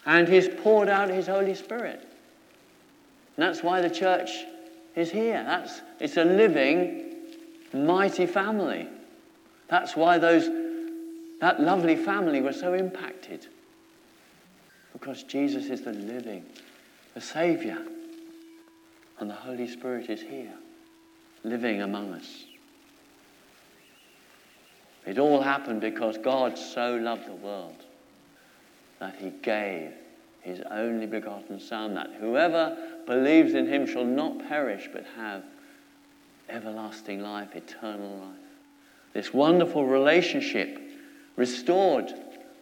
And 0.08 0.26
He's 0.26 0.48
poured 0.48 0.88
out 0.88 1.10
His 1.10 1.26
Holy 1.26 1.54
Spirit. 1.54 2.00
And 2.00 3.46
that's 3.46 3.62
why 3.62 3.82
the 3.82 3.90
church 3.90 4.30
is 4.96 5.10
here. 5.10 5.44
That's, 5.44 5.82
it's 6.00 6.16
a 6.16 6.24
living, 6.24 7.14
mighty 7.74 8.24
family. 8.24 8.88
That's 9.68 9.94
why 9.94 10.16
those, 10.16 10.48
that 11.42 11.60
lovely 11.60 11.94
family 11.94 12.40
was 12.40 12.58
so 12.58 12.72
impacted. 12.72 13.48
Because 14.94 15.24
Jesus 15.24 15.66
is 15.66 15.82
the 15.82 15.92
living, 15.92 16.42
the 17.12 17.20
Saviour. 17.20 17.78
And 19.20 19.28
the 19.28 19.34
Holy 19.34 19.68
Spirit 19.68 20.08
is 20.08 20.22
here, 20.22 20.54
living 21.44 21.82
among 21.82 22.14
us. 22.14 22.44
It 25.04 25.18
all 25.18 25.42
happened 25.42 25.82
because 25.82 26.16
God 26.16 26.56
so 26.56 26.96
loved 26.96 27.26
the 27.26 27.34
world 27.34 27.84
that 29.00 29.16
he 29.16 29.30
gave 29.42 29.92
his 30.40 30.60
only 30.70 31.06
begotten 31.06 31.60
Son, 31.60 31.94
that 31.94 32.10
whoever 32.20 32.76
believes 33.06 33.54
in 33.54 33.66
him 33.66 33.86
shall 33.86 34.04
not 34.04 34.48
perish 34.48 34.88
but 34.92 35.04
have 35.16 35.44
everlasting 36.48 37.20
life, 37.20 37.54
eternal 37.54 38.18
life. 38.18 38.36
This 39.12 39.32
wonderful 39.34 39.86
relationship 39.86 40.80
restored 41.36 42.12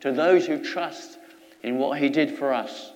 to 0.00 0.12
those 0.12 0.47
who 0.47 0.62
trust 0.62 1.19
in 1.62 1.78
what 1.78 1.99
he 1.99 2.09
did 2.09 2.37
for 2.37 2.52
us. 2.52 2.93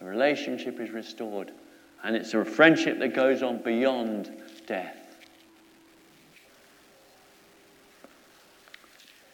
The 0.00 0.06
relationship 0.06 0.78
is 0.80 0.90
restored, 0.90 1.52
and 2.04 2.14
it's 2.14 2.34
a 2.34 2.44
friendship 2.44 2.98
that 2.98 3.14
goes 3.14 3.42
on 3.42 3.62
beyond 3.62 4.30
death. 4.66 4.96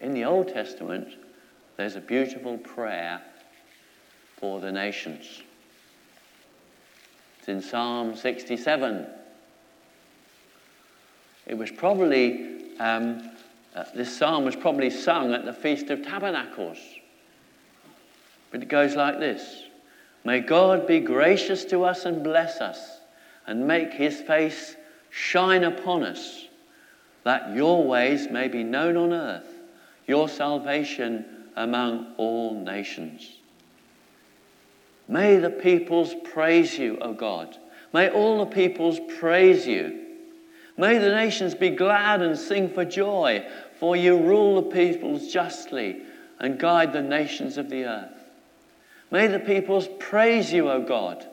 In 0.00 0.12
the 0.14 0.24
Old 0.24 0.48
Testament, 0.48 1.08
there's 1.82 1.96
a 1.96 2.00
beautiful 2.00 2.58
prayer 2.58 3.20
for 4.36 4.60
the 4.60 4.70
nations. 4.70 5.42
It's 7.40 7.48
in 7.48 7.60
Psalm 7.60 8.14
67. 8.14 9.04
It 11.48 11.58
was 11.58 11.72
probably, 11.72 12.76
um, 12.78 13.28
uh, 13.74 13.82
this 13.96 14.16
psalm 14.16 14.44
was 14.44 14.54
probably 14.54 14.90
sung 14.90 15.34
at 15.34 15.44
the 15.44 15.52
Feast 15.52 15.90
of 15.90 16.04
Tabernacles. 16.04 16.78
But 18.52 18.62
it 18.62 18.68
goes 18.68 18.94
like 18.94 19.18
this 19.18 19.64
May 20.24 20.38
God 20.38 20.86
be 20.86 21.00
gracious 21.00 21.64
to 21.64 21.82
us 21.82 22.04
and 22.04 22.22
bless 22.22 22.60
us, 22.60 23.00
and 23.48 23.66
make 23.66 23.92
his 23.92 24.20
face 24.20 24.76
shine 25.10 25.64
upon 25.64 26.04
us, 26.04 26.46
that 27.24 27.56
your 27.56 27.82
ways 27.82 28.28
may 28.30 28.46
be 28.46 28.62
known 28.62 28.96
on 28.96 29.12
earth 29.12 29.52
your 30.06 30.28
salvation 30.28 31.24
among 31.56 32.14
all 32.16 32.54
nations. 32.54 33.36
May 35.08 35.36
the 35.36 35.50
peoples 35.50 36.14
praise 36.24 36.78
you, 36.78 36.98
O 36.98 37.12
God. 37.12 37.56
May 37.92 38.08
all 38.08 38.44
the 38.44 38.50
peoples 38.50 38.98
praise 39.18 39.66
you. 39.66 40.00
May 40.76 40.98
the 40.98 41.10
nations 41.10 41.54
be 41.54 41.70
glad 41.70 42.22
and 42.22 42.38
sing 42.38 42.70
for 42.70 42.84
joy, 42.84 43.44
for 43.78 43.94
you 43.94 44.16
rule 44.16 44.62
the 44.62 44.70
peoples 44.70 45.30
justly 45.30 46.02
and 46.40 46.58
guide 46.58 46.92
the 46.92 47.02
nations 47.02 47.58
of 47.58 47.68
the 47.68 47.84
earth. 47.84 48.30
May 49.10 49.26
the 49.26 49.38
peoples 49.38 49.88
praise 49.98 50.52
you, 50.52 50.70
O 50.70 50.82
God. 50.82 51.26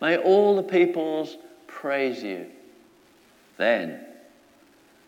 May 0.00 0.18
all 0.18 0.56
the 0.56 0.62
peoples 0.62 1.38
praise 1.66 2.22
you. 2.22 2.46
Then 3.56 4.00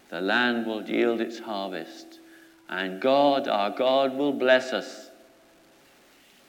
the 0.09 0.21
land 0.21 0.67
will 0.67 0.89
yield 0.89 1.21
its 1.21 1.39
harvest 1.39 2.21
and 2.69 3.01
God, 3.01 3.49
our 3.49 3.71
God, 3.71 4.17
will 4.17 4.33
bless 4.33 4.73
us. 4.73 5.11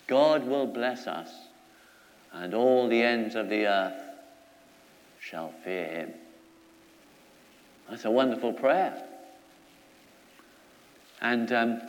God 0.07 0.45
will 0.45 0.67
bless 0.67 1.07
us, 1.07 1.29
and 2.31 2.53
all 2.53 2.87
the 2.87 3.01
ends 3.01 3.35
of 3.35 3.49
the 3.49 3.65
earth 3.65 4.01
shall 5.19 5.51
fear 5.63 5.85
him. 5.85 6.13
That's 7.89 8.05
a 8.05 8.11
wonderful 8.11 8.53
prayer. 8.53 9.03
And, 11.21 11.51
um, 11.51 11.81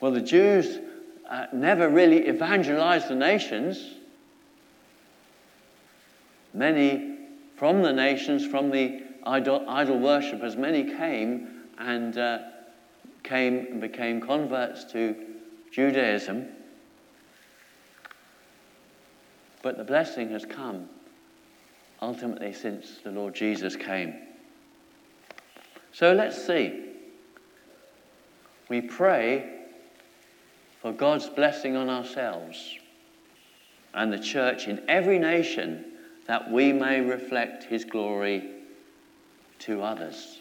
well, 0.00 0.12
the 0.12 0.20
Jews 0.20 0.78
uh, 1.28 1.46
never 1.52 1.88
really 1.88 2.28
evangelized 2.28 3.08
the 3.08 3.14
nations. 3.14 3.94
Many 6.52 7.16
from 7.56 7.82
the 7.82 7.92
nations, 7.92 8.46
from 8.46 8.70
the 8.70 9.02
idol, 9.24 9.64
idol 9.68 9.98
worshippers, 9.98 10.56
many 10.56 10.84
came 10.84 11.48
and 11.78 12.16
uh, 12.16 12.38
came 13.22 13.58
and 13.70 13.80
became 13.80 14.20
converts 14.20 14.84
to 14.92 15.14
Judaism. 15.72 16.48
But 19.62 19.76
the 19.76 19.84
blessing 19.84 20.30
has 20.30 20.44
come 20.44 20.88
ultimately 22.00 22.52
since 22.52 22.98
the 23.02 23.10
Lord 23.10 23.34
Jesus 23.34 23.76
came. 23.76 24.14
So 25.92 26.12
let's 26.12 26.40
see. 26.46 26.84
We 28.68 28.80
pray 28.80 29.58
for 30.80 30.92
God's 30.92 31.28
blessing 31.28 31.76
on 31.76 31.88
ourselves 31.88 32.76
and 33.94 34.12
the 34.12 34.18
church 34.18 34.68
in 34.68 34.82
every 34.88 35.18
nation 35.18 35.84
that 36.26 36.50
we 36.50 36.72
may 36.72 37.00
reflect 37.00 37.64
his 37.64 37.84
glory 37.84 38.48
to 39.60 39.82
others. 39.82 40.40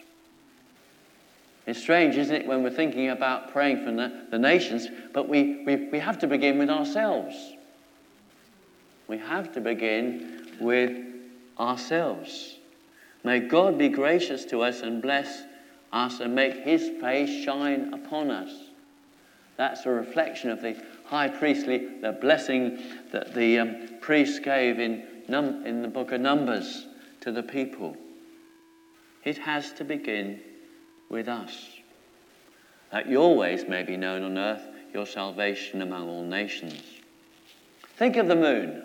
It's 1.67 1.81
strange, 1.81 2.15
isn't 2.15 2.33
it, 2.33 2.47
when 2.47 2.63
we're 2.63 2.69
thinking 2.69 3.09
about 3.09 3.51
praying 3.51 3.83
for 3.83 3.91
the, 3.91 4.25
the 4.31 4.39
nations, 4.39 4.87
but 5.13 5.27
we, 5.27 5.65
we, 5.65 5.75
we 5.91 5.99
have 5.99 6.17
to 6.19 6.27
begin 6.27 6.57
with 6.57 6.69
ourselves. 6.69 7.35
We 9.09 9.17
have 9.17 9.53
to 9.53 9.61
begin 9.61 10.47
with 10.61 10.97
ourselves. 11.59 12.55
May 13.25 13.41
God 13.41 13.77
be 13.77 13.89
gracious 13.89 14.45
to 14.45 14.61
us 14.61 14.79
and 14.81 15.01
bless 15.01 15.43
us 15.91 16.21
and 16.21 16.33
make 16.33 16.55
his 16.63 16.89
face 17.01 17.43
shine 17.43 17.93
upon 17.93 18.31
us. 18.31 18.51
That's 19.57 19.85
a 19.85 19.89
reflection 19.89 20.49
of 20.51 20.61
the 20.61 20.81
high 21.03 21.27
priestly, 21.27 21.99
the 22.01 22.13
blessing 22.13 22.79
that 23.11 23.33
the 23.33 23.59
um, 23.59 23.87
priest 23.99 24.41
gave 24.41 24.79
in, 24.79 25.03
num- 25.27 25.65
in 25.65 25.81
the 25.81 25.87
book 25.89 26.13
of 26.13 26.21
Numbers 26.21 26.85
to 27.21 27.31
the 27.33 27.43
people. 27.43 27.97
It 29.25 29.37
has 29.39 29.73
to 29.73 29.83
begin 29.83 30.39
with 31.09 31.27
us. 31.27 31.69
That 32.91 33.09
your 33.09 33.35
ways 33.35 33.65
may 33.67 33.83
be 33.83 33.97
known 33.97 34.23
on 34.23 34.37
earth, 34.37 34.63
your 34.93 35.05
salvation 35.05 35.81
among 35.81 36.07
all 36.09 36.23
nations. 36.23 36.81
Think 37.97 38.15
of 38.15 38.27
the 38.27 38.35
moon. 38.35 38.83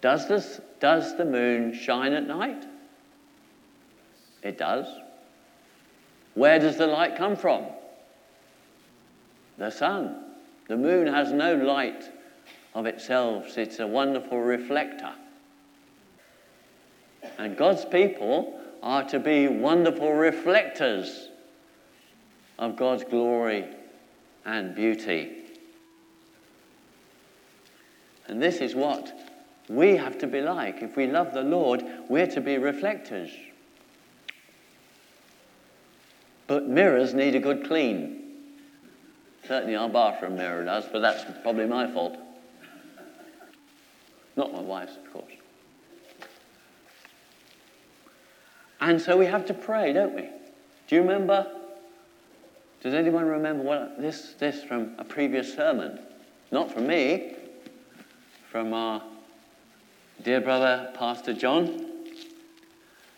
Does, 0.00 0.28
this, 0.28 0.60
does 0.80 1.16
the 1.16 1.24
moon 1.24 1.74
shine 1.74 2.12
at 2.12 2.26
night? 2.26 2.64
It 4.42 4.58
does. 4.58 4.86
Where 6.34 6.58
does 6.58 6.76
the 6.76 6.86
light 6.86 7.16
come 7.16 7.36
from? 7.36 7.64
The 9.56 9.70
sun. 9.70 10.24
The 10.68 10.76
moon 10.76 11.06
has 11.06 11.32
no 11.32 11.54
light 11.54 12.04
of 12.74 12.86
itself, 12.86 13.56
it's 13.56 13.78
a 13.78 13.86
wonderful 13.86 14.40
reflector. 14.40 15.12
And 17.38 17.56
God's 17.56 17.84
people 17.84 18.60
are 18.84 19.02
to 19.02 19.18
be 19.18 19.48
wonderful 19.48 20.12
reflectors 20.12 21.30
of 22.58 22.76
God's 22.76 23.02
glory 23.02 23.64
and 24.44 24.74
beauty. 24.74 25.32
And 28.26 28.42
this 28.42 28.58
is 28.58 28.74
what 28.74 29.10
we 29.70 29.96
have 29.96 30.18
to 30.18 30.26
be 30.26 30.42
like. 30.42 30.82
If 30.82 30.96
we 30.96 31.06
love 31.06 31.32
the 31.32 31.42
Lord, 31.42 31.82
we're 32.10 32.26
to 32.26 32.42
be 32.42 32.58
reflectors. 32.58 33.30
But 36.46 36.68
mirrors 36.68 37.14
need 37.14 37.34
a 37.34 37.40
good 37.40 37.66
clean. 37.66 38.22
Certainly 39.48 39.76
our 39.76 39.88
bathroom 39.88 40.36
mirror 40.36 40.62
does, 40.62 40.84
but 40.92 41.00
that's 41.00 41.24
probably 41.42 41.66
my 41.66 41.90
fault. 41.90 42.18
Not 44.36 44.52
my 44.52 44.60
wife's, 44.60 44.96
of 44.96 45.10
course. 45.10 45.32
And 48.84 49.00
so 49.00 49.16
we 49.16 49.24
have 49.24 49.46
to 49.46 49.54
pray, 49.54 49.94
don't 49.94 50.14
we? 50.14 50.28
Do 50.88 50.96
you 50.96 51.00
remember? 51.00 51.50
Does 52.82 52.92
anyone 52.92 53.24
remember 53.24 53.64
what 53.64 53.98
this 53.98 54.34
this 54.38 54.62
from 54.62 54.92
a 54.98 55.04
previous 55.04 55.54
sermon? 55.54 55.98
Not 56.52 56.70
from 56.70 56.86
me, 56.86 57.34
from 58.50 58.74
our 58.74 59.02
dear 60.22 60.42
brother 60.42 60.90
Pastor 60.92 61.32
John. 61.32 61.82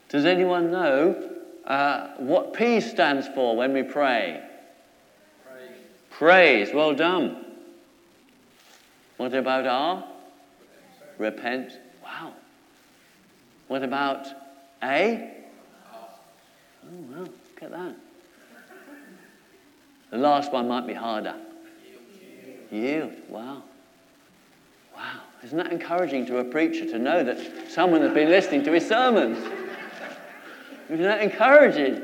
Does 0.09 0.25
anyone 0.25 0.71
know 0.71 1.33
uh, 1.65 2.11
what 2.19 2.53
P 2.53 2.81
stands 2.81 3.27
for 3.27 3.57
when 3.57 3.73
we 3.73 3.83
pray? 3.83 4.49
Praise. 5.45 5.71
Praise. 6.11 6.69
Well 6.73 6.95
done. 6.95 7.45
What 9.17 9.35
about 9.35 9.67
R? 9.67 10.05
Repent. 11.19 11.73
Repent. 11.73 11.81
Wow. 12.05 12.35
What 13.67 13.83
about 13.83 14.29
A? 14.81 15.36
Oh, 16.87 17.05
well, 17.11 17.21
look 17.21 17.63
at 17.63 17.71
that. 17.71 17.95
The 20.11 20.19
last 20.19 20.53
one 20.53 20.69
might 20.69 20.87
be 20.87 20.95
harder. 20.95 21.35
Yield. 22.71 23.13
Wow. 23.29 23.63
Wow. 24.95 25.21
Isn't 25.45 25.59
that 25.59 25.73
encouraging 25.73 26.27
to 26.27 26.39
a 26.39 26.45
preacher 26.45 26.87
to 26.87 26.99
know 26.99 27.23
that 27.23 27.71
someone 27.71 28.01
has 28.03 28.13
been 28.13 28.31
listening 28.31 28.65
to 28.65 28.73
his 28.73 28.87
sermons? 28.87 29.39
Isn't 30.89 31.05
that 31.05 31.21
encouraging? 31.21 32.03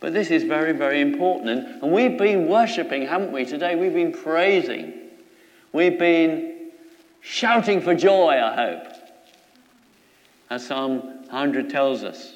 But 0.00 0.12
this 0.12 0.30
is 0.30 0.44
very, 0.44 0.72
very 0.72 1.00
important. 1.00 1.82
And 1.82 1.92
we've 1.92 2.16
been 2.16 2.48
worshipping, 2.48 3.06
haven't 3.06 3.32
we? 3.32 3.44
Today 3.44 3.74
we've 3.74 3.94
been 3.94 4.12
praising. 4.12 4.94
We've 5.72 5.98
been 5.98 6.70
shouting 7.20 7.80
for 7.80 7.94
joy, 7.94 8.40
I 8.40 8.54
hope. 8.54 8.92
As 10.48 10.66
Psalm 10.66 11.15
100 11.26 11.70
tells 11.70 12.02
us. 12.04 12.34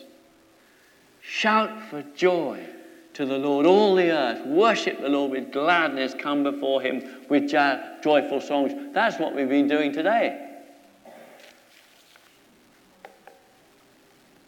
Shout 1.22 1.88
for 1.90 2.02
joy 2.14 2.66
to 3.14 3.26
the 3.26 3.38
Lord, 3.38 3.66
all 3.66 3.94
the 3.94 4.10
earth. 4.10 4.46
Worship 4.46 5.00
the 5.00 5.08
Lord 5.08 5.32
with 5.32 5.52
gladness. 5.52 6.14
Come 6.18 6.42
before 6.42 6.80
him 6.80 7.02
with 7.28 7.50
joyful 7.50 8.40
songs. 8.40 8.72
That's 8.94 9.18
what 9.18 9.34
we've 9.34 9.48
been 9.48 9.68
doing 9.68 9.92
today. 9.92 10.48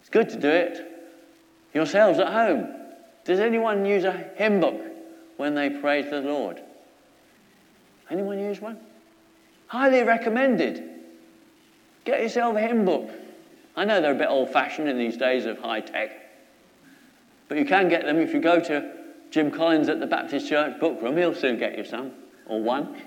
It's 0.00 0.10
good 0.10 0.28
to 0.30 0.40
do 0.40 0.48
it 0.48 0.88
yourselves 1.74 2.18
at 2.18 2.32
home. 2.32 2.68
Does 3.24 3.40
anyone 3.40 3.86
use 3.86 4.04
a 4.04 4.12
hymn 4.36 4.60
book 4.60 4.80
when 5.36 5.54
they 5.54 5.70
praise 5.70 6.10
the 6.10 6.20
Lord? 6.20 6.60
Anyone 8.10 8.38
use 8.38 8.60
one? 8.60 8.78
Highly 9.68 10.02
recommended. 10.02 10.82
Get 12.04 12.20
yourself 12.20 12.56
a 12.56 12.60
hymn 12.60 12.84
book. 12.84 13.10
I 13.76 13.84
know 13.84 14.00
they're 14.00 14.12
a 14.12 14.18
bit 14.18 14.28
old 14.28 14.50
fashioned 14.50 14.88
in 14.88 14.98
these 14.98 15.16
days 15.16 15.46
of 15.46 15.58
high 15.58 15.80
tech, 15.80 16.10
but 17.48 17.58
you 17.58 17.64
can 17.64 17.88
get 17.88 18.04
them 18.04 18.18
if 18.18 18.34
you 18.34 18.40
go 18.40 18.60
to 18.60 18.92
Jim 19.30 19.50
Collins 19.50 19.88
at 19.88 19.98
the 19.98 20.06
Baptist 20.06 20.48
Church 20.48 20.78
book 20.78 21.00
room. 21.00 21.16
He'll 21.16 21.34
soon 21.34 21.58
get 21.58 21.78
you 21.78 21.84
some, 21.84 22.12
or 22.46 22.62
one. 22.62 23.00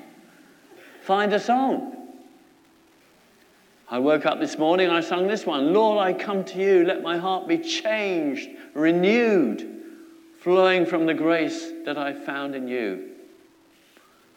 Find 1.02 1.34
a 1.34 1.40
song. 1.40 1.96
I 3.88 4.00
woke 4.00 4.26
up 4.26 4.40
this 4.40 4.58
morning 4.58 4.90
I 4.90 5.02
sung 5.02 5.28
this 5.28 5.46
one 5.46 5.72
Lord, 5.72 6.00
I 6.00 6.14
come 6.14 6.44
to 6.46 6.60
you, 6.60 6.84
let 6.84 7.04
my 7.04 7.18
heart 7.18 7.48
be 7.48 7.60
changed, 7.60 8.50
renewed, 8.74 9.84
flowing 10.40 10.88
from 10.88 11.06
the 11.06 11.14
grace 11.14 11.72
that 11.86 11.98
I 11.98 12.14
found 12.14 12.56
in 12.56 12.68
you. 12.68 13.12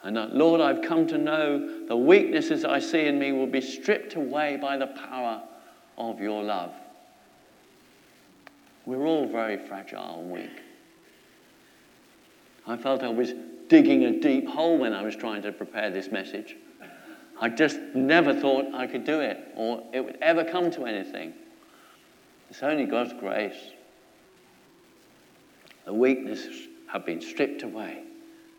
And 0.02 0.16
that, 0.16 0.34
Lord, 0.34 0.60
I've 0.60 0.82
come 0.82 1.06
to 1.08 1.18
know 1.18 1.86
the 1.86 1.96
weaknesses 1.96 2.64
I 2.64 2.78
see 2.78 3.06
in 3.06 3.18
me 3.18 3.32
will 3.32 3.46
be 3.46 3.62
stripped 3.62 4.14
away 4.14 4.58
by 4.60 4.76
the 4.76 4.88
power 4.88 5.42
of 5.98 6.20
your 6.20 6.42
love. 6.42 6.72
We're 8.86 9.04
all 9.04 9.26
very 9.26 9.58
fragile 9.58 10.20
and 10.20 10.30
weak. 10.30 10.62
I 12.66 12.76
felt 12.76 13.02
I 13.02 13.08
was 13.08 13.34
digging 13.68 14.04
a 14.04 14.20
deep 14.20 14.48
hole 14.48 14.78
when 14.78 14.94
I 14.94 15.02
was 15.02 15.14
trying 15.14 15.42
to 15.42 15.52
prepare 15.52 15.90
this 15.90 16.10
message. 16.10 16.56
I 17.40 17.48
just 17.48 17.78
never 17.94 18.32
thought 18.32 18.74
I 18.74 18.86
could 18.86 19.04
do 19.04 19.20
it 19.20 19.52
or 19.54 19.82
it 19.92 20.04
would 20.04 20.18
ever 20.22 20.44
come 20.44 20.70
to 20.72 20.86
anything. 20.86 21.34
It's 22.50 22.62
only 22.62 22.86
God's 22.86 23.12
grace. 23.12 23.72
The 25.84 25.92
weaknesses 25.92 26.68
have 26.90 27.04
been 27.04 27.20
stripped 27.20 27.62
away 27.62 28.02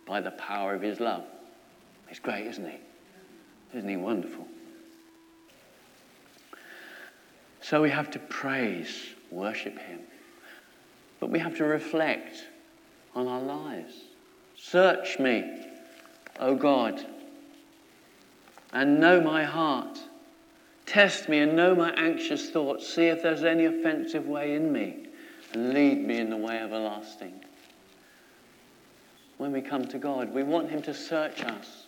by 0.05 0.21
the 0.21 0.31
power 0.31 0.75
of 0.75 0.81
His 0.81 0.99
love. 0.99 1.25
He's 2.07 2.19
great, 2.19 2.45
isn't 2.47 2.65
He? 2.65 2.77
Isn't 3.77 3.89
He 3.89 3.97
wonderful? 3.97 4.47
So 7.69 7.83
we 7.83 7.91
have 7.91 8.09
to 8.11 8.19
praise, 8.19 9.09
worship 9.29 9.77
Him. 9.77 9.99
But 11.19 11.29
we 11.29 11.37
have 11.37 11.55
to 11.57 11.65
reflect 11.65 12.45
on 13.13 13.27
our 13.27 13.39
lives. 13.39 13.93
Search 14.57 15.19
me, 15.19 15.67
O 16.39 16.55
God, 16.55 17.05
and 18.73 18.99
know 18.99 19.21
my 19.21 19.43
heart. 19.43 19.99
Test 20.87 21.29
me 21.29 21.37
and 21.37 21.55
know 21.55 21.75
my 21.75 21.91
anxious 21.91 22.49
thoughts. 22.49 22.91
See 22.91 23.05
if 23.05 23.21
there's 23.21 23.43
any 23.43 23.65
offensive 23.65 24.25
way 24.25 24.55
in 24.55 24.73
me, 24.73 25.05
and 25.53 25.71
lead 25.71 26.03
me 26.03 26.17
in 26.17 26.31
the 26.31 26.37
way 26.37 26.57
everlasting. 26.57 27.39
When 29.37 29.51
we 29.51 29.61
come 29.61 29.85
to 29.89 29.99
God, 29.99 30.33
we 30.33 30.41
want 30.41 30.71
Him 30.71 30.81
to 30.81 30.93
search 30.95 31.43
us. 31.43 31.83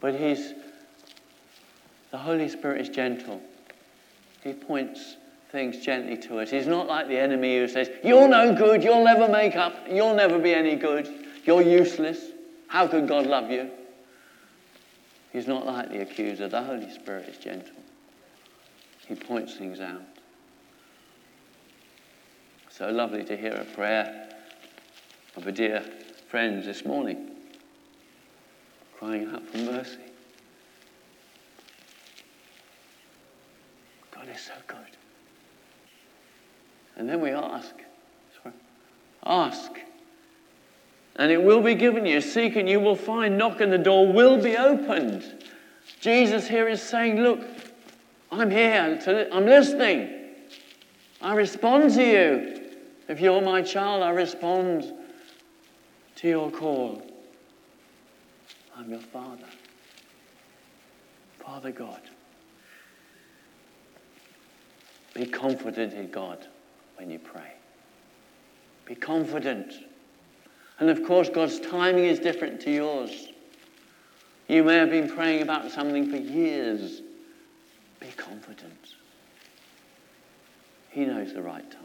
But 0.00 0.14
He's 0.14 0.54
the 2.12 2.18
Holy 2.18 2.48
Spirit 2.48 2.80
is 2.82 2.88
gentle. 2.88 3.42
He 4.44 4.52
points 4.52 5.16
things 5.50 5.84
gently 5.84 6.16
to 6.18 6.38
us. 6.38 6.50
He's 6.50 6.66
not 6.66 6.86
like 6.86 7.08
the 7.08 7.18
enemy 7.18 7.58
who 7.58 7.66
says, 7.66 7.90
You're 8.04 8.28
no 8.28 8.54
good, 8.54 8.84
you'll 8.84 9.04
never 9.04 9.28
make 9.28 9.56
up, 9.56 9.74
you'll 9.90 10.14
never 10.14 10.38
be 10.38 10.54
any 10.54 10.76
good, 10.76 11.08
you're 11.44 11.62
useless. 11.62 12.20
How 12.68 12.86
could 12.86 13.08
God 13.08 13.26
love 13.26 13.50
you? 13.50 13.70
He's 15.32 15.46
not 15.46 15.66
like 15.66 15.90
the 15.90 16.02
accuser. 16.02 16.48
The 16.48 16.62
Holy 16.62 16.90
Spirit 16.90 17.28
is 17.28 17.38
gentle. 17.38 17.74
He 19.06 19.14
points 19.14 19.56
things 19.56 19.80
out. 19.80 20.02
So 22.70 22.90
lovely 22.90 23.24
to 23.24 23.36
hear 23.36 23.52
a 23.52 23.64
prayer 23.74 24.28
of 25.36 25.46
a 25.46 25.52
dear 25.52 25.82
friend 26.28 26.62
this 26.62 26.84
morning 26.84 27.30
crying 28.98 29.28
out 29.34 29.46
for 29.46 29.58
mercy. 29.58 29.98
God 34.10 34.28
is 34.28 34.40
so 34.40 34.52
And 36.96 37.08
then 37.08 37.20
we 37.20 37.30
ask. 37.30 37.74
Ask. 39.24 39.72
And 41.16 41.30
it 41.30 41.42
will 41.42 41.62
be 41.62 41.74
given 41.74 42.06
you. 42.06 42.20
Seek 42.20 42.56
and 42.56 42.68
you 42.68 42.80
will 42.80 42.96
find. 42.96 43.38
Knock 43.38 43.60
and 43.60 43.72
the 43.72 43.78
door 43.78 44.12
will 44.12 44.40
be 44.40 44.56
opened. 44.56 45.44
Jesus 46.00 46.48
here 46.48 46.68
is 46.68 46.82
saying, 46.82 47.20
Look, 47.20 47.40
I'm 48.30 48.50
here. 48.50 48.98
I'm 49.32 49.46
listening. 49.46 50.10
I 51.20 51.34
respond 51.34 51.92
to 51.94 52.02
you. 52.02 52.70
If 53.08 53.20
you're 53.20 53.42
my 53.42 53.62
child, 53.62 54.02
I 54.02 54.10
respond 54.10 54.92
to 56.16 56.28
your 56.28 56.50
call. 56.50 57.02
I'm 58.76 58.90
your 58.90 59.00
Father. 59.00 59.44
Father 61.38 61.70
God. 61.70 62.00
Be 65.14 65.26
confident 65.26 65.92
in 65.92 66.10
God 66.10 66.46
when 67.02 67.10
you 67.10 67.18
pray. 67.18 67.52
Be 68.86 68.94
confident. 68.94 69.74
And 70.78 70.88
of 70.88 71.02
course, 71.02 71.28
God's 71.28 71.58
timing 71.58 72.04
is 72.04 72.20
different 72.20 72.60
to 72.60 72.70
yours. 72.70 73.26
You 74.46 74.62
may 74.62 74.76
have 74.76 74.90
been 74.90 75.08
praying 75.08 75.42
about 75.42 75.68
something 75.72 76.08
for 76.08 76.16
years. 76.16 77.02
Be 77.98 78.06
confident. 78.16 78.94
He 80.90 81.04
knows 81.04 81.34
the 81.34 81.42
right 81.42 81.68
time. 81.68 81.80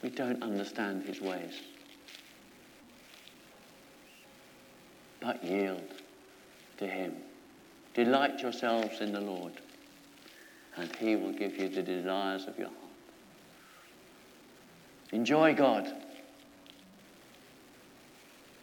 We 0.00 0.10
don't 0.10 0.40
understand 0.40 1.02
his 1.02 1.20
ways. 1.20 1.54
But 5.20 5.42
yield 5.42 5.82
to 6.76 6.86
him. 6.86 7.16
Delight 7.94 8.38
yourselves 8.38 9.00
in 9.00 9.10
the 9.10 9.20
Lord, 9.20 9.54
and 10.78 10.94
he 10.96 11.16
will 11.16 11.32
give 11.32 11.58
you 11.58 11.68
the 11.68 11.82
desires 11.82 12.46
of 12.46 12.56
your 12.58 12.68
heart. 12.68 12.78
Enjoy 15.12 15.54
God. 15.54 15.92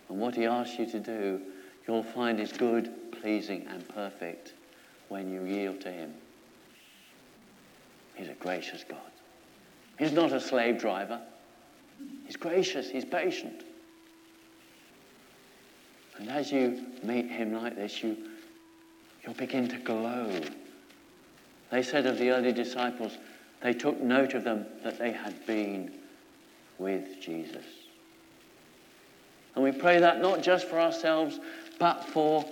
And 0.10 0.20
what 0.20 0.36
he 0.36 0.46
asks 0.46 0.80
you 0.80 0.86
to 0.92 1.00
do, 1.00 1.42
you'll 1.88 2.04
find 2.04 2.40
is 2.40 2.54
good, 2.54 3.12
pleasing, 3.12 3.66
and 3.70 3.88
perfect 3.90 4.54
when 5.10 5.32
you 5.32 5.44
yield 5.44 5.82
to 5.82 5.92
him. 5.92 6.14
He's 8.16 8.30
a 8.30 8.34
gracious 8.34 8.86
God. 8.88 9.00
He's 10.00 10.14
not 10.14 10.32
a 10.32 10.40
slave 10.40 10.80
driver. 10.80 11.20
He's 12.26 12.38
gracious, 12.38 12.90
he's 12.90 13.06
patient. 13.06 13.64
And 16.18 16.30
as 16.30 16.52
you 16.52 16.86
meet 17.04 17.30
him 17.30 17.54
like 17.54 17.76
this, 17.76 18.02
you, 18.02 18.16
you'll 19.24 19.34
begin 19.34 19.68
to 19.68 19.78
glow. 19.80 20.30
They 21.72 21.84
said 21.84 22.06
of 22.06 22.18
the 22.18 22.32
early 22.32 22.54
disciples, 22.54 23.18
they 23.62 23.74
took 23.74 24.00
note 24.00 24.34
of 24.34 24.44
them 24.44 24.66
that 24.84 25.00
they 25.00 25.12
had 25.12 25.46
been 25.46 25.92
with 26.78 27.20
Jesus. 27.22 27.66
And 29.56 29.64
we 29.64 29.72
pray 29.72 30.00
that 30.00 30.22
not 30.22 30.44
just 30.44 30.68
for 30.68 30.80
ourselves, 30.80 31.40
but 31.80 32.04
for 32.04 32.46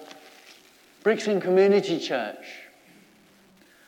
Brixham 1.03 1.41
Community 1.41 1.99
Church, 1.99 2.45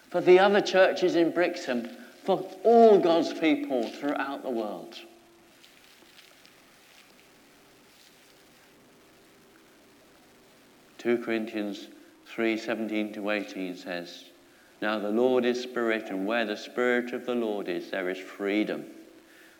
for 0.09 0.21
the 0.21 0.39
other 0.39 0.61
churches 0.61 1.15
in 1.15 1.31
Brixham, 1.31 1.89
for 2.23 2.45
all 2.63 2.99
God's 2.99 3.33
people 3.33 3.87
throughout 3.87 4.43
the 4.43 4.49
world. 4.49 4.95
Two 10.97 11.17
Corinthians 11.19 11.87
three 12.25 12.57
seventeen 12.57 13.13
to 13.13 13.29
eighteen 13.29 13.75
says, 13.77 14.25
Now 14.81 14.99
the 14.99 15.09
Lord 15.09 15.45
is 15.45 15.61
Spirit, 15.61 16.09
and 16.09 16.25
where 16.25 16.45
the 16.45 16.57
Spirit 16.57 17.13
of 17.13 17.25
the 17.25 17.35
Lord 17.35 17.67
is, 17.67 17.91
there 17.91 18.09
is 18.09 18.17
freedom. 18.17 18.85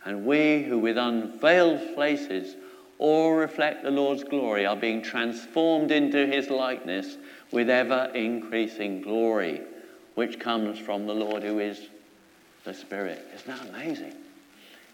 And 0.04 0.26
we 0.26 0.64
who 0.64 0.78
with 0.78 0.98
unveiled 0.98 1.82
faces 1.96 2.56
all 2.98 3.34
reflect 3.34 3.84
the 3.84 3.92
Lord's 3.92 4.24
glory 4.24 4.66
are 4.66 4.76
being 4.76 5.02
transformed 5.02 5.92
into 5.92 6.26
his 6.26 6.50
likeness 6.50 7.18
with 7.52 7.70
ever 7.70 8.12
increasing 8.14 9.02
glory, 9.02 9.62
which 10.16 10.40
comes 10.40 10.80
from 10.80 11.08
the 11.08 11.14
Lord 11.14 11.44
who 11.44 11.60
is 11.60 11.90
the 12.64 12.74
Spirit. 12.74 13.26
Isn't 13.36 13.48
that 13.48 13.70
amazing? 13.70 14.14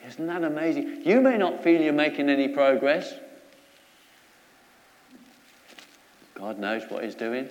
Isn't 0.08 0.28
that 0.28 0.44
amazing? 0.44 1.04
You 1.06 1.22
may 1.22 1.38
not 1.38 1.64
feel 1.64 1.82
you're 1.82 1.94
making 1.94 2.30
any 2.30 2.48
progress. 2.48 3.14
God 6.36 6.58
knows 6.58 6.84
what 6.90 7.04
He's 7.04 7.16
doing. 7.16 7.50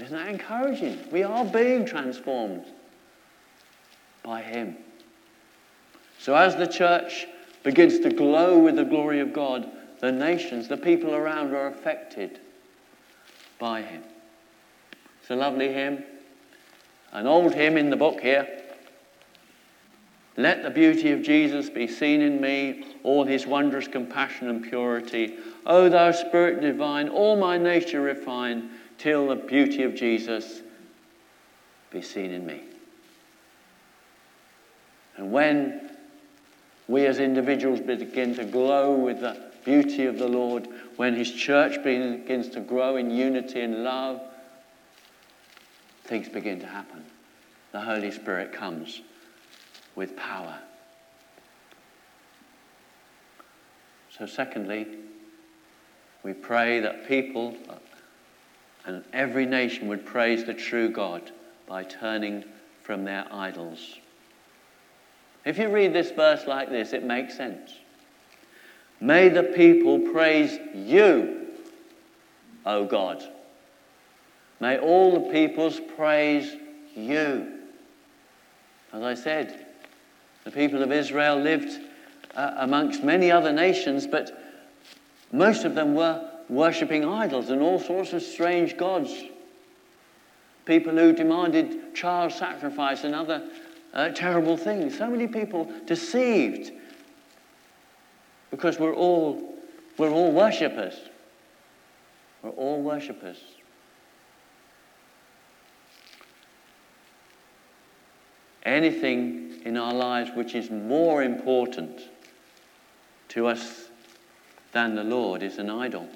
Isn't 0.00 0.16
that 0.16 0.28
encouraging? 0.28 0.98
We 1.10 1.22
are 1.22 1.44
being 1.44 1.86
transformed 1.86 2.66
by 4.22 4.42
Him. 4.42 4.76
So, 6.18 6.34
as 6.34 6.56
the 6.56 6.66
church 6.66 7.26
begins 7.62 8.00
to 8.00 8.10
glow 8.10 8.58
with 8.58 8.76
the 8.76 8.84
glory 8.84 9.20
of 9.20 9.32
God, 9.32 9.68
the 10.00 10.12
nations, 10.12 10.68
the 10.68 10.76
people 10.76 11.14
around 11.14 11.54
are 11.54 11.68
affected 11.68 12.40
by 13.58 13.82
Him. 13.82 14.02
It's 15.20 15.30
a 15.30 15.36
lovely 15.36 15.72
hymn, 15.72 16.04
an 17.12 17.26
old 17.26 17.54
hymn 17.54 17.76
in 17.76 17.90
the 17.90 17.96
book 17.96 18.20
here. 18.20 18.46
Let 20.36 20.62
the 20.62 20.70
beauty 20.70 21.12
of 21.12 21.22
Jesus 21.22 21.70
be 21.70 21.88
seen 21.88 22.20
in 22.20 22.40
me, 22.40 22.84
all 23.02 23.24
his 23.24 23.46
wondrous 23.46 23.88
compassion 23.88 24.48
and 24.48 24.62
purity. 24.62 25.38
O 25.64 25.88
thou 25.88 26.12
Spirit 26.12 26.60
divine, 26.60 27.08
all 27.08 27.36
my 27.36 27.56
nature 27.56 28.02
refine, 28.02 28.70
till 28.98 29.28
the 29.28 29.36
beauty 29.36 29.82
of 29.82 29.94
Jesus 29.94 30.60
be 31.90 32.02
seen 32.02 32.30
in 32.30 32.46
me. 32.46 32.62
And 35.16 35.32
when 35.32 35.90
we 36.88 37.06
as 37.06 37.18
individuals 37.18 37.80
begin 37.80 38.34
to 38.36 38.44
glow 38.44 38.94
with 38.94 39.20
the 39.20 39.50
beauty 39.64 40.06
of 40.06 40.18
the 40.18 40.28
Lord, 40.28 40.68
when 40.96 41.14
His 41.14 41.30
church 41.30 41.82
begins 41.82 42.48
to 42.50 42.60
grow 42.60 42.96
in 42.96 43.10
unity 43.10 43.60
and 43.60 43.82
love, 43.82 44.20
things 46.04 46.28
begin 46.28 46.60
to 46.60 46.66
happen. 46.66 47.04
The 47.72 47.80
Holy 47.80 48.10
Spirit 48.10 48.52
comes 48.52 49.00
with 49.96 50.16
power. 50.16 50.58
So, 54.16 54.26
secondly, 54.26 54.86
we 56.22 56.32
pray 56.32 56.80
that 56.80 57.06
people 57.06 57.54
and 58.86 59.04
every 59.12 59.46
nation 59.46 59.88
would 59.88 60.06
praise 60.06 60.44
the 60.44 60.54
true 60.54 60.88
God 60.88 61.30
by 61.66 61.82
turning 61.82 62.44
from 62.82 63.04
their 63.04 63.26
idols. 63.32 63.98
If 65.44 65.58
you 65.58 65.68
read 65.68 65.92
this 65.92 66.12
verse 66.12 66.46
like 66.46 66.70
this, 66.70 66.92
it 66.92 67.04
makes 67.04 67.36
sense. 67.36 67.72
May 69.00 69.28
the 69.28 69.42
people 69.42 69.98
praise 70.12 70.58
you, 70.74 71.48
O 72.64 72.84
God. 72.84 73.22
May 74.60 74.78
all 74.78 75.12
the 75.12 75.32
peoples 75.32 75.80
praise 75.96 76.56
you. 76.94 77.52
As 78.92 79.02
I 79.02 79.14
said, 79.14 79.66
the 80.44 80.50
people 80.50 80.82
of 80.82 80.92
Israel 80.92 81.36
lived 81.36 81.78
uh, 82.34 82.54
amongst 82.58 83.02
many 83.02 83.30
other 83.30 83.52
nations, 83.52 84.06
but 84.06 84.30
most 85.32 85.64
of 85.64 85.74
them 85.74 85.94
were 85.94 86.30
worshipping 86.48 87.04
idols 87.04 87.50
and 87.50 87.60
all 87.60 87.78
sorts 87.78 88.12
of 88.12 88.22
strange 88.22 88.76
gods. 88.76 89.12
People 90.64 90.92
who 90.92 91.12
demanded 91.12 91.94
child 91.94 92.32
sacrifice 92.32 93.04
and 93.04 93.14
other 93.14 93.48
uh, 93.94 94.10
terrible 94.10 94.56
things. 94.56 94.98
So 94.98 95.08
many 95.08 95.26
people 95.26 95.70
deceived 95.86 96.72
because 98.50 98.78
we're 98.78 98.94
all, 98.94 99.56
we're 99.96 100.10
all 100.10 100.32
worshippers. 100.32 100.94
We're 102.42 102.50
all 102.50 102.82
worshippers. 102.82 103.38
Anything 108.64 109.62
in 109.64 109.76
our 109.76 109.94
lives 109.94 110.30
which 110.34 110.54
is 110.54 110.70
more 110.70 111.22
important 111.22 112.00
to 113.28 113.46
us 113.46 113.88
than 114.72 114.94
the 114.94 115.04
Lord 115.04 115.42
is 115.42 115.58
an 115.58 115.70
idol. 115.70 116.08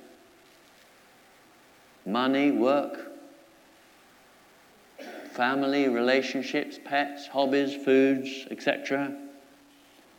Money, 2.06 2.50
work, 2.50 3.10
family, 5.32 5.88
relationships, 5.88 6.78
pets, 6.84 7.26
hobbies, 7.26 7.74
foods, 7.84 8.46
etc., 8.50 9.16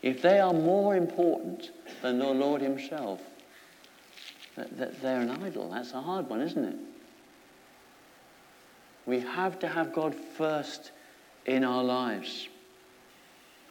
if 0.01 0.21
they 0.21 0.39
are 0.39 0.53
more 0.53 0.95
important 0.95 1.69
than 2.01 2.17
the 2.17 2.25
Lord 2.25 2.61
Himself, 2.61 3.21
they're 4.55 5.21
an 5.21 5.29
idol. 5.43 5.69
That's 5.69 5.93
a 5.93 6.01
hard 6.01 6.27
one, 6.27 6.41
isn't 6.41 6.63
it? 6.63 6.75
We 9.05 9.19
have 9.19 9.59
to 9.59 9.67
have 9.67 9.93
God 9.93 10.15
first 10.15 10.91
in 11.45 11.63
our 11.63 11.83
lives. 11.83 12.47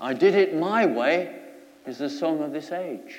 I 0.00 0.14
did 0.14 0.34
it 0.34 0.56
my 0.56 0.86
way 0.86 1.36
is 1.86 1.98
the 1.98 2.10
song 2.10 2.42
of 2.42 2.52
this 2.52 2.72
age. 2.72 3.16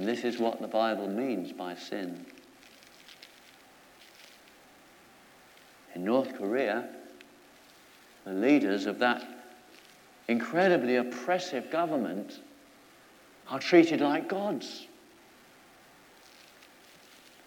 And 0.00 0.08
this 0.08 0.24
is 0.24 0.38
what 0.38 0.62
the 0.62 0.66
Bible 0.66 1.08
means 1.08 1.52
by 1.52 1.74
sin. 1.74 2.24
In 5.94 6.06
North 6.06 6.38
Korea, 6.38 6.88
the 8.24 8.32
leaders 8.32 8.86
of 8.86 8.98
that 9.00 9.22
incredibly 10.26 10.96
oppressive 10.96 11.70
government 11.70 12.40
are 13.50 13.58
treated 13.58 14.00
like 14.00 14.26
gods. 14.26 14.86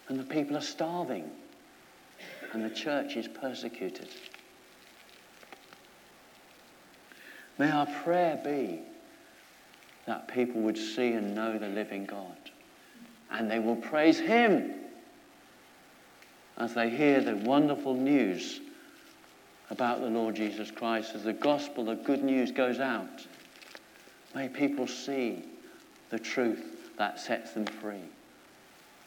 And 0.08 0.16
the 0.16 0.22
people 0.22 0.56
are 0.56 0.60
starving. 0.60 1.28
And 2.52 2.64
the 2.64 2.70
church 2.70 3.16
is 3.16 3.26
persecuted. 3.26 4.10
May 7.58 7.72
our 7.72 7.86
prayer 8.04 8.40
be 8.44 8.82
that 10.06 10.28
people 10.28 10.60
would 10.60 10.76
see 10.76 11.12
and 11.12 11.34
know 11.34 11.58
the 11.58 11.68
living 11.68 12.04
God. 12.04 12.36
And 13.34 13.50
they 13.50 13.58
will 13.58 13.76
praise 13.76 14.18
Him 14.18 14.72
as 16.56 16.74
they 16.74 16.88
hear 16.88 17.20
the 17.20 17.36
wonderful 17.36 17.94
news 17.94 18.60
about 19.70 20.00
the 20.00 20.06
Lord 20.06 20.36
Jesus 20.36 20.70
Christ, 20.70 21.14
as 21.14 21.24
the 21.24 21.32
gospel, 21.32 21.84
the 21.84 21.96
good 21.96 22.22
news 22.22 22.52
goes 22.52 22.78
out. 22.78 23.26
May 24.34 24.48
people 24.48 24.86
see 24.86 25.44
the 26.10 26.18
truth 26.18 26.94
that 26.96 27.18
sets 27.18 27.52
them 27.52 27.66
free. 27.66 28.04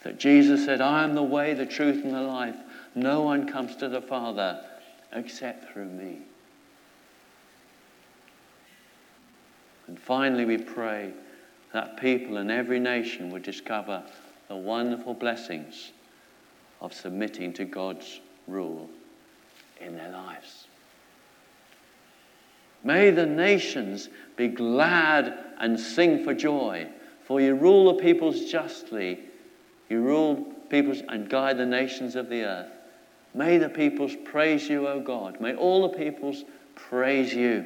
That 0.03 0.19
Jesus 0.19 0.65
said, 0.65 0.81
I 0.81 1.03
am 1.03 1.15
the 1.15 1.23
way, 1.23 1.53
the 1.53 1.65
truth, 1.65 2.03
and 2.03 2.13
the 2.13 2.21
life. 2.21 2.55
No 2.95 3.21
one 3.21 3.47
comes 3.47 3.75
to 3.77 3.87
the 3.87 4.01
Father 4.01 4.61
except 5.13 5.71
through 5.71 5.85
me. 5.85 6.19
And 9.87 9.97
finally, 9.97 10.43
we 10.43 10.57
pray 10.57 11.13
that 11.73 11.97
people 11.97 12.37
in 12.37 12.49
every 12.49 12.79
nation 12.79 13.29
would 13.31 13.43
discover 13.43 14.03
the 14.47 14.55
wonderful 14.55 15.13
blessings 15.13 15.91
of 16.81 16.93
submitting 16.93 17.53
to 17.53 17.65
God's 17.65 18.21
rule 18.47 18.89
in 19.81 19.97
their 19.97 20.11
lives. 20.11 20.67
May 22.83 23.11
the 23.11 23.25
nations 23.25 24.09
be 24.35 24.47
glad 24.47 25.37
and 25.59 25.79
sing 25.79 26.23
for 26.23 26.33
joy, 26.33 26.87
for 27.25 27.41
you 27.41 27.55
rule 27.55 27.93
the 27.93 28.01
peoples 28.01 28.45
justly. 28.45 29.19
You 29.89 30.01
rule 30.01 30.53
peoples 30.69 31.01
and 31.09 31.29
guide 31.29 31.57
the 31.57 31.65
nations 31.65 32.15
of 32.15 32.29
the 32.29 32.43
earth. 32.43 32.71
May 33.33 33.57
the 33.57 33.69
peoples 33.69 34.15
praise 34.23 34.69
you, 34.69 34.87
O 34.87 34.99
God. 34.99 35.41
May 35.41 35.55
all 35.55 35.89
the 35.89 35.97
peoples 35.97 36.43
praise 36.75 37.33
you. 37.33 37.65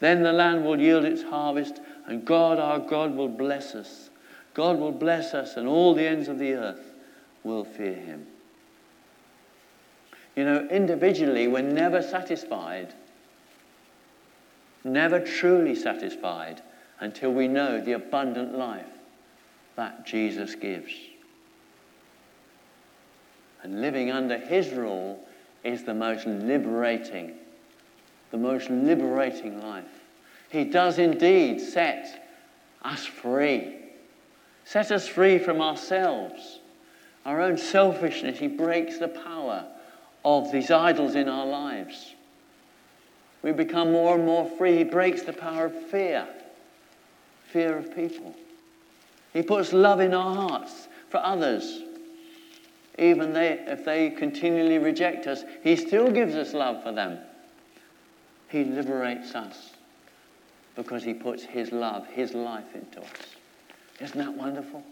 Then 0.00 0.22
the 0.22 0.32
land 0.32 0.64
will 0.64 0.78
yield 0.78 1.04
its 1.04 1.22
harvest, 1.22 1.80
and 2.06 2.24
God, 2.24 2.58
our 2.58 2.78
God, 2.78 3.14
will 3.14 3.28
bless 3.28 3.74
us. 3.74 4.10
God 4.54 4.78
will 4.78 4.92
bless 4.92 5.34
us, 5.34 5.56
and 5.56 5.66
all 5.66 5.94
the 5.94 6.06
ends 6.06 6.28
of 6.28 6.38
the 6.38 6.54
earth 6.54 6.94
will 7.44 7.64
fear 7.64 7.94
him. 7.94 8.26
You 10.34 10.44
know, 10.44 10.68
individually, 10.70 11.48
we're 11.48 11.62
never 11.62 12.02
satisfied, 12.02 12.94
never 14.84 15.18
truly 15.18 15.74
satisfied 15.74 16.62
until 17.00 17.32
we 17.32 17.48
know 17.48 17.80
the 17.80 17.92
abundant 17.92 18.56
life 18.56 18.86
that 19.76 20.06
Jesus 20.06 20.54
gives. 20.54 20.92
And 23.62 23.80
living 23.80 24.10
under 24.10 24.38
his 24.38 24.70
rule 24.70 25.26
is 25.64 25.84
the 25.84 25.94
most 25.94 26.26
liberating, 26.26 27.34
the 28.30 28.38
most 28.38 28.70
liberating 28.70 29.60
life. 29.60 30.05
He 30.56 30.64
does 30.64 30.98
indeed 30.98 31.60
set 31.60 32.30
us 32.80 33.04
free, 33.04 33.76
set 34.64 34.90
us 34.90 35.06
free 35.06 35.38
from 35.38 35.60
ourselves, 35.60 36.60
our 37.26 37.42
own 37.42 37.58
selfishness. 37.58 38.38
He 38.38 38.46
breaks 38.46 38.96
the 38.96 39.08
power 39.08 39.66
of 40.24 40.50
these 40.50 40.70
idols 40.70 41.14
in 41.14 41.28
our 41.28 41.44
lives. 41.44 42.14
We 43.42 43.52
become 43.52 43.92
more 43.92 44.14
and 44.14 44.24
more 44.24 44.48
free. 44.48 44.78
He 44.78 44.84
breaks 44.84 45.24
the 45.24 45.34
power 45.34 45.66
of 45.66 45.74
fear, 45.90 46.26
fear 47.48 47.76
of 47.76 47.94
people. 47.94 48.34
He 49.34 49.42
puts 49.42 49.74
love 49.74 50.00
in 50.00 50.14
our 50.14 50.34
hearts 50.34 50.88
for 51.10 51.18
others. 51.18 51.82
Even 52.98 53.34
they, 53.34 53.62
if 53.66 53.84
they 53.84 54.08
continually 54.08 54.78
reject 54.78 55.26
us, 55.26 55.44
He 55.62 55.76
still 55.76 56.10
gives 56.10 56.34
us 56.34 56.54
love 56.54 56.82
for 56.82 56.92
them. 56.92 57.18
He 58.48 58.64
liberates 58.64 59.34
us 59.34 59.75
because 60.76 61.02
He 61.02 61.14
puts 61.14 61.42
His 61.42 61.72
love, 61.72 62.06
His 62.06 62.34
life 62.34 62.74
into 62.74 63.00
us. 63.00 63.08
Isn't 64.00 64.18
that 64.18 64.34
wonderful? 64.34 64.82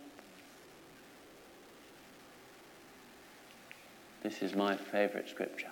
This 4.23 4.41
is 4.41 4.55
my 4.55 4.75
favorite 4.75 5.29
scripture. 5.29 5.71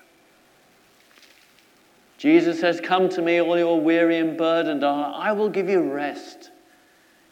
Jesus 2.19 2.61
says, 2.61 2.81
Come 2.81 3.09
to 3.09 3.23
me, 3.23 3.41
all 3.41 3.59
your 3.59 3.81
weary 3.81 4.19
and 4.19 4.37
burdened 4.37 4.85
are, 4.85 5.13
I 5.15 5.33
will 5.33 5.49
give 5.49 5.69
you 5.69 5.91
rest. 5.91 6.51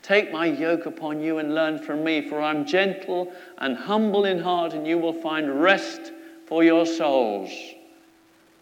Take 0.03 0.33
my 0.33 0.47
yoke 0.47 0.87
upon 0.87 1.21
you 1.21 1.39
and 1.39 1.55
learn 1.55 1.79
from 1.79 2.03
me, 2.03 2.27
for 2.27 2.41
I'm 2.41 2.65
gentle 2.65 3.31
and 3.59 3.77
humble 3.77 4.25
in 4.25 4.41
heart, 4.41 4.73
and 4.73 4.87
you 4.87 4.97
will 4.97 5.13
find 5.13 5.63
rest 5.63 6.13
for 6.47 6.65
your 6.65 6.87
souls. 6.87 7.51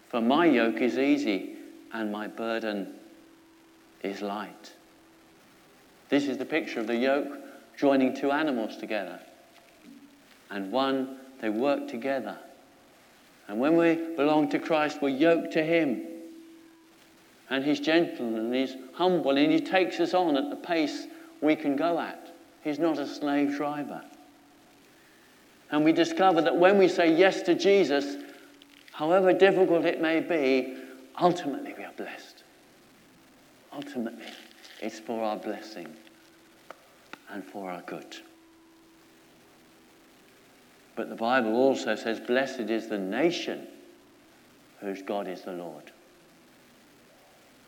For 0.08 0.20
my 0.20 0.46
yoke 0.46 0.80
is 0.80 0.98
easy 0.98 1.54
and 1.92 2.10
my 2.10 2.26
burden 2.26 2.94
is 4.02 4.22
light. 4.22 4.72
This 6.08 6.26
is 6.26 6.38
the 6.38 6.44
picture 6.44 6.80
of 6.80 6.86
the 6.86 6.96
yoke 6.96 7.28
joining 7.76 8.14
two 8.14 8.30
animals 8.30 8.76
together. 8.76 9.20
And 10.50 10.72
one, 10.72 11.18
they 11.40 11.50
work 11.50 11.88
together 11.88 12.38
and 13.48 13.58
when 13.58 13.76
we 13.76 13.94
belong 14.14 14.50
to 14.50 14.58
Christ, 14.58 14.98
we're 15.00 15.08
yoked 15.08 15.54
to 15.54 15.64
Him. 15.64 16.04
And 17.48 17.64
He's 17.64 17.80
gentle 17.80 18.36
and 18.36 18.54
He's 18.54 18.76
humble 18.92 19.36
and 19.36 19.50
He 19.50 19.60
takes 19.60 19.98
us 20.00 20.12
on 20.12 20.36
at 20.36 20.50
the 20.50 20.56
pace 20.56 21.06
we 21.40 21.56
can 21.56 21.74
go 21.74 21.98
at. 21.98 22.34
He's 22.62 22.78
not 22.78 22.98
a 22.98 23.06
slave 23.06 23.56
driver. 23.56 24.02
And 25.70 25.84
we 25.84 25.92
discover 25.92 26.42
that 26.42 26.56
when 26.56 26.78
we 26.78 26.88
say 26.88 27.14
yes 27.14 27.42
to 27.42 27.54
Jesus, 27.54 28.16
however 28.92 29.32
difficult 29.32 29.86
it 29.86 30.00
may 30.00 30.20
be, 30.20 30.76
ultimately 31.18 31.74
we 31.76 31.84
are 31.84 31.92
blessed. 31.96 32.37
Ultimately, 33.78 34.24
it's 34.80 34.98
for 34.98 35.22
our 35.22 35.36
blessing 35.36 35.86
and 37.30 37.44
for 37.44 37.70
our 37.70 37.80
good. 37.82 38.16
But 40.96 41.08
the 41.08 41.14
Bible 41.14 41.54
also 41.54 41.94
says, 41.94 42.18
Blessed 42.18 42.70
is 42.70 42.88
the 42.88 42.98
nation 42.98 43.68
whose 44.80 45.00
God 45.00 45.28
is 45.28 45.42
the 45.42 45.52
Lord. 45.52 45.92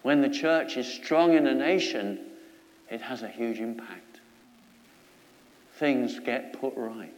When 0.02 0.20
the 0.20 0.28
church 0.28 0.76
is 0.76 0.92
strong 0.92 1.34
in 1.34 1.46
a 1.46 1.54
nation, 1.54 2.18
it 2.90 3.00
has 3.02 3.22
a 3.22 3.28
huge 3.28 3.60
impact. 3.60 4.20
Things 5.74 6.18
get 6.18 6.60
put 6.60 6.72
right. 6.76 7.14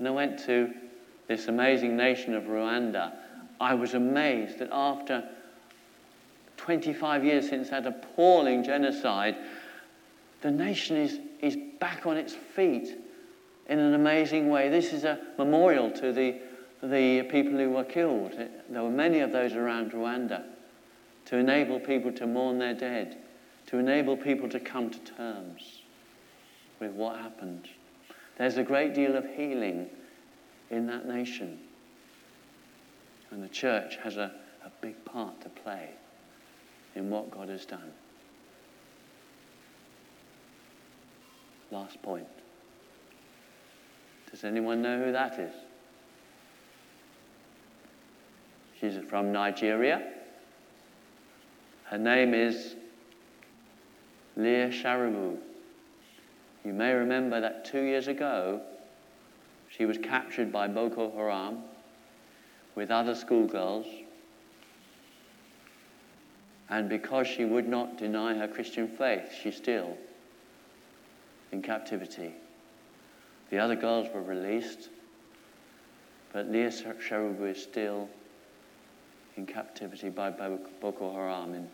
And 0.00 0.08
I 0.08 0.10
went 0.10 0.44
to 0.46 0.74
this 1.28 1.46
amazing 1.46 1.96
nation 1.96 2.34
of 2.34 2.44
Rwanda. 2.44 3.12
I 3.60 3.74
was 3.74 3.94
amazed 3.94 4.58
that 4.58 4.70
after 4.72 5.28
25 6.64 7.24
years 7.26 7.46
since 7.46 7.68
that 7.68 7.86
appalling 7.86 8.64
genocide, 8.64 9.36
the 10.40 10.50
nation 10.50 10.96
is, 10.96 11.20
is 11.42 11.58
back 11.78 12.06
on 12.06 12.16
its 12.16 12.32
feet 12.32 12.96
in 13.68 13.78
an 13.78 13.92
amazing 13.92 14.48
way. 14.48 14.70
This 14.70 14.94
is 14.94 15.04
a 15.04 15.18
memorial 15.36 15.90
to 15.90 16.10
the, 16.10 16.36
the 16.82 17.22
people 17.24 17.52
who 17.52 17.70
were 17.70 17.84
killed. 17.84 18.32
There 18.70 18.82
were 18.82 18.90
many 18.90 19.20
of 19.20 19.30
those 19.30 19.52
around 19.52 19.92
Rwanda 19.92 20.42
to 21.26 21.36
enable 21.36 21.80
people 21.80 22.10
to 22.12 22.26
mourn 22.26 22.58
their 22.58 22.74
dead, 22.74 23.18
to 23.66 23.76
enable 23.76 24.16
people 24.16 24.48
to 24.48 24.58
come 24.58 24.88
to 24.88 24.98
terms 25.00 25.82
with 26.80 26.92
what 26.92 27.18
happened. 27.18 27.68
There's 28.38 28.56
a 28.56 28.62
great 28.62 28.94
deal 28.94 29.16
of 29.16 29.26
healing 29.36 29.90
in 30.70 30.86
that 30.86 31.06
nation. 31.06 31.58
And 33.30 33.42
the 33.42 33.48
church 33.48 33.96
has 33.96 34.16
a, 34.16 34.32
a 34.64 34.70
big 34.80 35.04
part 35.04 35.42
to 35.42 35.50
play 35.50 35.90
in 36.94 37.10
what 37.10 37.30
God 37.30 37.48
has 37.48 37.66
done. 37.66 37.92
Last 41.70 42.00
point. 42.02 42.26
Does 44.30 44.44
anyone 44.44 44.82
know 44.82 45.04
who 45.04 45.12
that 45.12 45.38
is? 45.38 45.52
She's 48.80 48.94
from 49.08 49.32
Nigeria. 49.32 50.02
Her 51.84 51.98
name 51.98 52.34
is 52.34 52.76
Leah 54.36 54.70
Sharibu. 54.70 55.38
You 56.64 56.72
may 56.72 56.92
remember 56.92 57.40
that 57.40 57.64
two 57.64 57.82
years 57.82 58.08
ago, 58.08 58.60
she 59.68 59.84
was 59.84 59.98
captured 59.98 60.52
by 60.52 60.68
Boko 60.68 61.10
Haram 61.14 61.58
with 62.74 62.90
other 62.90 63.14
schoolgirls. 63.14 63.86
And 66.70 66.88
because 66.88 67.26
she 67.26 67.44
would 67.44 67.68
not 67.68 67.98
deny 67.98 68.34
her 68.34 68.48
Christian 68.48 68.88
faith, 68.88 69.32
she's 69.42 69.56
still 69.56 69.96
in 71.52 71.62
captivity. 71.62 72.32
The 73.50 73.58
other 73.58 73.76
girls 73.76 74.08
were 74.12 74.22
released, 74.22 74.88
But 76.32 76.50
Leah 76.50 76.70
Sharibu 76.70 77.50
is 77.50 77.62
still 77.62 78.08
in 79.36 79.46
captivity 79.46 80.08
by 80.08 80.30
Boko 80.30 81.12
Haram 81.12 81.54
in 81.54 81.68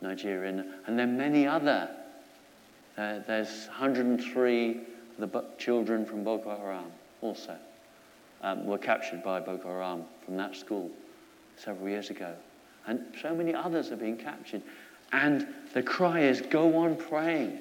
Nigeria. 0.00 0.64
And 0.86 0.98
then 0.98 1.16
many 1.16 1.46
other. 1.46 1.88
Uh, 2.96 3.20
there's 3.26 3.66
103 3.66 4.80
of 5.20 5.32
the 5.32 5.44
children 5.58 6.04
from 6.04 6.24
Boko 6.24 6.56
Haram 6.56 6.90
also 7.20 7.56
um, 8.42 8.66
were 8.66 8.78
captured 8.78 9.22
by 9.22 9.40
Boko 9.40 9.68
Haram 9.68 10.04
from 10.24 10.36
that 10.36 10.54
school 10.56 10.90
several 11.56 11.88
years 11.88 12.10
ago. 12.10 12.34
And 12.88 13.04
so 13.20 13.34
many 13.34 13.54
others 13.54 13.92
are 13.92 13.96
being 13.96 14.16
captured. 14.16 14.62
And 15.12 15.46
the 15.74 15.82
cry 15.82 16.20
is 16.20 16.40
go 16.40 16.74
on 16.78 16.96
praying. 16.96 17.58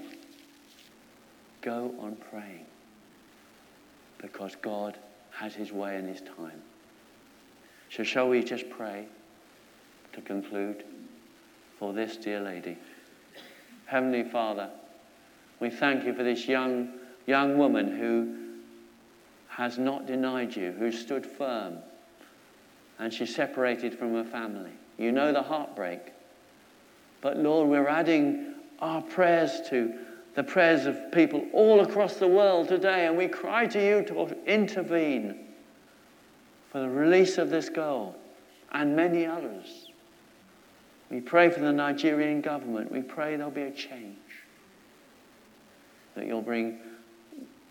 Go 1.61 1.93
on 1.99 2.15
praying. 2.31 2.65
Because 4.19 4.55
God 4.61 4.97
has 5.31 5.53
his 5.53 5.73
way 5.73 5.97
and 5.97 6.07
his 6.07 6.21
time. 6.21 6.61
So, 7.89 8.03
shall 8.03 8.29
we 8.29 8.41
just 8.41 8.69
pray 8.69 9.05
to 10.13 10.21
conclude 10.21 10.85
for 11.77 11.91
this 11.93 12.15
dear 12.15 12.39
lady? 12.39 12.77
Heavenly 13.85 14.23
Father, 14.23 14.69
we 15.59 15.69
thank 15.69 16.05
you 16.05 16.13
for 16.13 16.23
this 16.23 16.47
young, 16.47 16.89
young 17.25 17.57
woman 17.57 17.97
who 17.97 18.35
has 19.49 19.77
not 19.77 20.05
denied 20.05 20.55
you, 20.55 20.71
who 20.71 20.91
stood 20.91 21.25
firm, 21.25 21.79
and 22.97 23.13
she's 23.13 23.35
separated 23.35 23.97
from 23.97 24.13
her 24.13 24.23
family. 24.23 24.71
You 24.97 25.12
know 25.12 25.31
the 25.31 25.43
heartbreak. 25.43 26.13
But 27.21 27.38
Lord, 27.38 27.69
we're 27.69 27.88
adding 27.88 28.55
our 28.79 29.01
prayers 29.01 29.62
to 29.69 29.93
the 30.36 30.43
prayers 30.43 30.86
of 30.86 31.12
people 31.12 31.45
all 31.51 31.81
across 31.81 32.17
the 32.17 32.27
world 32.27 32.67
today, 32.67 33.07
and 33.07 33.17
we 33.17 33.27
cry 33.27 33.65
to 33.65 33.83
you 33.83 34.03
to 34.03 34.38
intervene 34.45 35.47
for 36.71 36.79
the 36.79 36.89
release 36.89 37.38
of 37.38 37.49
this 37.49 37.69
girl 37.69 38.15
and 38.71 38.95
many 38.95 39.25
others. 39.25 39.89
We 41.10 41.21
pray 41.21 41.49
for 41.49 41.62
the 41.62 41.71
Nigerian 41.71 42.41
government. 42.41 42.91
We 42.91 43.01
pray 43.01 43.36
there'll 43.36 43.51
be 43.51 43.62
a 43.63 43.71
change. 43.71 44.17
That 46.15 46.27
you'll 46.27 46.41
bring, 46.41 46.79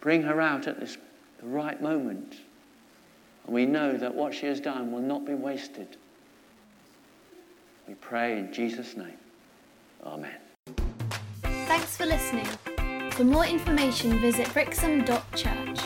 bring 0.01 0.23
her 0.23 0.41
out 0.41 0.67
at 0.67 0.81
this 0.81 0.97
right 1.43 1.81
moment. 1.81 2.37
And 3.45 3.55
we 3.55 3.67
know 3.67 3.97
that 3.97 4.15
what 4.15 4.35
she 4.35 4.47
has 4.47 4.61
done 4.61 4.91
will 4.91 5.03
not 5.03 5.25
be 5.25 5.35
wasted. 5.35 5.97
We 7.87 7.95
pray 7.95 8.39
in 8.39 8.53
Jesus' 8.53 8.97
name. 8.97 9.19
Amen. 10.05 10.37
Thanks 11.43 11.97
for 11.97 12.07
listening. 12.07 12.47
For 13.13 13.25
more 13.25 13.47
information, 13.47 14.19
visit 14.21 14.53
brixham.church. 14.53 15.86